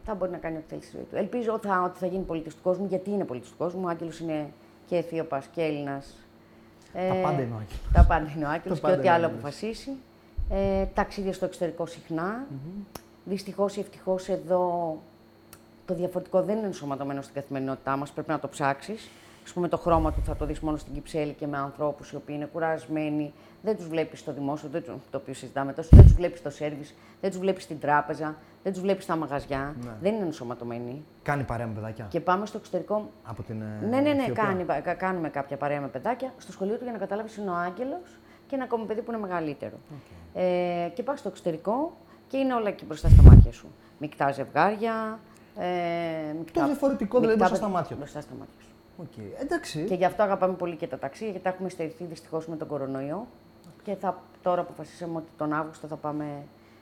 θα 0.03 0.15
μπορεί 0.15 0.31
να 0.31 0.37
κάνει 0.37 0.57
ό,τι 0.57 0.65
θέλει 0.67 0.81
στη 0.81 0.91
ζωή 0.95 1.05
του. 1.09 1.15
Ελπίζω 1.15 1.53
ότι 1.53 1.67
θα, 1.67 1.81
ότι 1.85 1.97
θα 1.99 2.05
γίνει 2.07 2.23
πολίτη 2.23 2.49
του 2.49 2.61
κόσμου, 2.63 2.85
γιατί 2.85 3.09
είναι 3.11 3.23
πολίτη 3.25 3.47
του 3.49 3.57
κόσμου. 3.57 3.81
Ο 3.85 3.87
Άγγελος 3.89 4.19
είναι 4.19 4.49
και 4.85 4.95
Αιθίωπα 4.95 5.41
και 5.51 5.61
Έλληνας. 5.61 6.15
Τα 6.93 7.15
πάντα 7.21 7.41
είναι 7.41 7.53
ο 7.53 7.57
Άγγελος. 7.57 7.79
Τα 7.93 8.05
πάντα 8.05 8.31
είναι 8.35 8.45
ο 8.45 8.49
Άγγελος 8.49 8.79
Τα 8.79 8.87
και 8.87 8.93
πάντα 8.93 8.93
ό,τι 8.93 9.01
είναι 9.01 9.11
ο 9.11 9.13
άλλο 9.13 9.25
Άγγελος. 9.25 9.43
αποφασίσει. 9.43 9.91
Ε, 10.49 10.85
ταξίδια 10.85 11.33
στο 11.33 11.45
εξωτερικό 11.45 11.85
συχνά. 11.85 12.45
Δυστυχώς 13.25 13.75
ή 13.75 13.79
ευτυχώς 13.79 14.27
εδώ 14.27 14.97
το 15.85 15.93
διαφορετικό 15.93 16.41
δεν 16.41 16.57
είναι 16.57 16.65
ενσωματωμένο 16.65 17.21
στην 17.21 17.33
καθημερινότητά 17.35 17.95
μας. 17.97 18.11
Πρέπει 18.11 18.29
να 18.29 18.39
το 18.39 18.47
ψάξεις. 18.47 19.09
Α 19.51 19.53
πούμε, 19.53 19.67
το 19.67 19.77
χρώμα 19.77 20.11
του 20.11 20.21
θα 20.25 20.35
το 20.35 20.45
δεις 20.45 20.59
μόνο 20.59 20.77
στην 20.77 20.93
Κυψέλη 20.93 21.33
και 21.33 21.47
με 21.47 21.57
ανθρώπους 21.57 22.11
οι 22.11 22.15
οποίοι 22.15 22.35
είναι 22.37 22.49
κουρασμένοι. 22.53 23.33
Δεν 23.61 23.75
τους 23.75 23.87
βλέπεις 23.87 24.19
στο 24.19 24.33
δημόσιο, 24.33 24.69
δεν 24.71 24.83
τους, 24.83 24.93
το 25.11 25.17
οποίο 25.17 25.33
συζητάμε 25.33 25.73
τόσο. 25.73 25.89
Δεν 25.91 26.03
τους 26.03 26.13
βλέπεις 26.13 26.39
στο 26.39 26.49
σερβις, 26.49 26.95
δεν 27.21 27.29
τους 27.29 27.39
βλέπεις 27.39 27.63
στην 27.63 27.79
τράπεζα, 27.79 28.35
δεν 28.63 28.71
τους 28.71 28.81
βλέπεις 28.81 29.03
στα 29.03 29.15
μαγαζιά. 29.15 29.75
Ναι. 29.83 29.91
Δεν 30.01 30.13
είναι 30.15 30.25
ενσωματωμένοι. 30.25 31.03
Κάνει 31.23 31.43
παρέα 31.43 31.67
με 31.67 31.73
παιδάκια; 31.73 32.05
Και 32.09 32.19
πάμε 32.19 32.45
στο 32.45 32.57
εξωτερικό. 32.57 33.09
Από 33.23 33.43
την. 33.43 33.61
ε, 33.61 33.85
Ναι, 33.85 33.99
ναι, 33.99 34.01
ναι, 34.01 34.09
Αιθιοπία. 34.21 34.43
κάνει, 34.43 34.63
κα- 34.63 34.93
κάνουμε 34.93 35.29
κάποια 35.29 35.57
παρέα 35.57 35.81
με 35.81 35.87
παιδάκια. 35.87 36.33
Στο 36.37 36.51
σχολείο 36.51 36.75
του 36.75 36.83
για 36.83 36.91
να 36.91 36.97
καταλάβεις 36.99 37.35
είναι 37.37 37.49
ο 37.49 37.53
Άγγελος 37.55 38.19
και 38.47 38.55
ένα 38.55 38.63
ακόμα 38.63 38.85
παιδί 38.85 39.01
που 39.01 39.11
είναι 39.11 39.19
μεγαλύτερο. 39.21 39.75
Ε, 40.33 40.89
και 40.93 41.03
πας 41.03 41.19
στο 41.19 41.29
εξωτερικό 41.29 41.97
και 42.27 42.37
είναι 42.37 42.53
όλα 42.53 42.67
εκεί 42.69 42.85
μπροστά 42.85 43.09
στα 43.09 43.21
μάτια 43.23 43.51
σου. 43.51 43.67
Μικτά 43.97 44.31
ζευγάρια. 44.31 45.19
Ε, 45.57 46.33
μικτά, 46.37 46.59
Το 46.61 46.65
διαφορετικό 46.65 47.19
δηλαδή 47.19 47.35
μικτά 47.39 47.47
μπροστά 47.49 47.55
στα 47.55 47.65
παιδ- 47.65 47.73
μάτια 47.75 47.95
τους. 47.95 47.97
Μπροστά 47.97 48.21
στα 48.21 48.31
μάτια 48.39 48.61
σου. 48.61 48.70
Οκ. 49.01 49.41
Εντάξει. 49.41 49.83
Και 49.83 49.93
γι' 49.95 50.05
αυτό 50.05 50.23
αγαπάμε 50.23 50.53
πολύ 50.53 50.75
και 50.75 50.87
τα 50.87 50.97
ταξίδια, 50.99 51.29
γιατί 51.31 51.43
τα 51.43 51.49
έχουμε 51.53 51.69
στερηθεί 51.69 52.03
δυστυχώς 52.03 52.47
με 52.47 52.55
τον 52.55 52.67
κορονοϊό. 52.67 53.27
Και 53.83 53.95
θα, 53.95 54.21
τώρα 54.41 54.61
αποφασίσαμε 54.61 55.17
ότι 55.17 55.29
τον 55.37 55.53
Αύγουστο 55.53 55.87
θα 55.87 55.95
πάμε. 55.95 56.25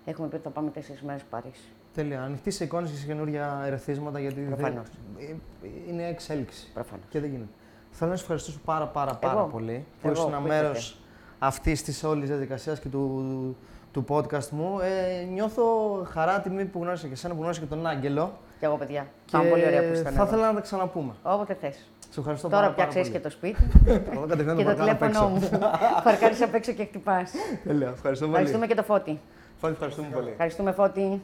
Έχουμε 0.06 0.28
πει 0.28 0.36
ότι 0.36 0.44
θα 0.44 0.50
πάμε 0.50 0.70
τέσσερις 0.70 1.02
μέρες 1.02 1.24
Παρίσι. 1.30 1.70
Τέλεια. 1.94 2.22
Ανοιχτή 2.22 2.52
σε 2.52 2.64
εικόνες 2.64 2.88
και 2.88 2.96
σε 2.96 3.06
καινούργια 3.06 3.62
ερεθίσματα 3.66 4.20
γιατί 4.20 4.42
δεν- 4.42 4.56
Προφανώς. 4.56 4.88
ε, 5.18 5.36
είναι 5.90 6.08
εξέλιξη. 6.08 6.72
Προφανώς. 6.74 7.06
Και 7.10 7.20
δεν 7.20 7.30
γίνεται. 7.30 7.50
Θέλω 7.92 8.10
να 8.12 8.16
σα 8.16 8.22
ευχαριστήσω 8.22 8.60
πάρα 8.66 8.88
πάρα 8.88 9.16
πάρα 9.16 9.40
Εγώ. 9.40 9.48
πολύ 9.48 9.86
που 10.02 10.08
Εγώ, 10.08 10.14
ήσουν 10.14 10.32
που 10.42 10.48
μέρος 10.48 10.78
ήρθατε. 10.90 11.04
αυτής 11.40 11.84
της 11.84 12.04
όλης 12.04 12.28
διαδικασίας 12.30 12.80
και 12.80 12.90
του, 12.90 13.56
του 13.92 14.06
podcast 14.10 14.48
μου. 14.50 14.80
Ε, 14.80 15.24
νιώθω 15.24 15.64
χαρά 16.10 16.40
τιμή 16.42 16.66
που 16.66 16.80
γνώρισα 16.82 17.08
και 17.08 17.14
εσένα, 17.14 17.34
που 17.34 17.40
γνώρισα 17.40 17.62
και 17.62 17.68
τον 17.68 17.88
Άγγελο. 17.88 18.38
Και 18.60 18.66
εγώ, 18.66 18.76
παιδιά. 18.78 19.08
Και 19.26 19.38
Ήταν 19.38 19.50
πολύ 19.50 19.66
ωραία 19.66 19.88
που 19.88 19.94
ήσταν. 19.94 20.14
θα 20.14 20.22
εδώ. 20.22 20.32
ήθελα 20.32 20.48
να 20.48 20.54
τα 20.54 20.62
ξαναπούμε. 20.62 21.14
Όποτε 21.24 21.54
θες. 21.54 21.90
Σε 22.10 22.20
ευχαριστώ 22.20 22.48
Τώρα 22.48 22.62
πάρα, 22.62 22.74
πια 22.74 22.86
πάρα 22.86 22.90
ξέρει 23.00 23.06
πολύ. 23.06 23.18
και 23.18 23.24
το 23.24 23.30
σπίτι. 23.30 23.62
Θα 24.14 24.20
δω 24.20 24.26
κατευθείαν 24.28 24.58
και 24.58 24.64
το 24.64 24.70
παρκάρω 24.70 24.92
απ' 24.92 24.98
τηλέφωνό 25.00 25.36
έξω. 25.36 25.50
μου. 25.52 25.60
Παρκάρεις 26.04 26.42
απ' 26.42 26.54
έξω 26.56 26.72
και 26.72 26.86
χτυπάς. 26.86 27.32
Τέλεια, 27.64 27.88
ευχαριστώ 27.88 28.26
πολύ. 28.26 28.36
Ευχαριστούμε 28.38 28.68
και 28.68 28.76
το 28.76 28.84
Φώτη. 28.84 29.20
Φώτη, 29.58 29.74
ευχαριστούμε 29.74 30.08
πολύ. 30.14 30.30
Ευχαριστούμε 30.30 30.72
Φώτη. 30.72 31.22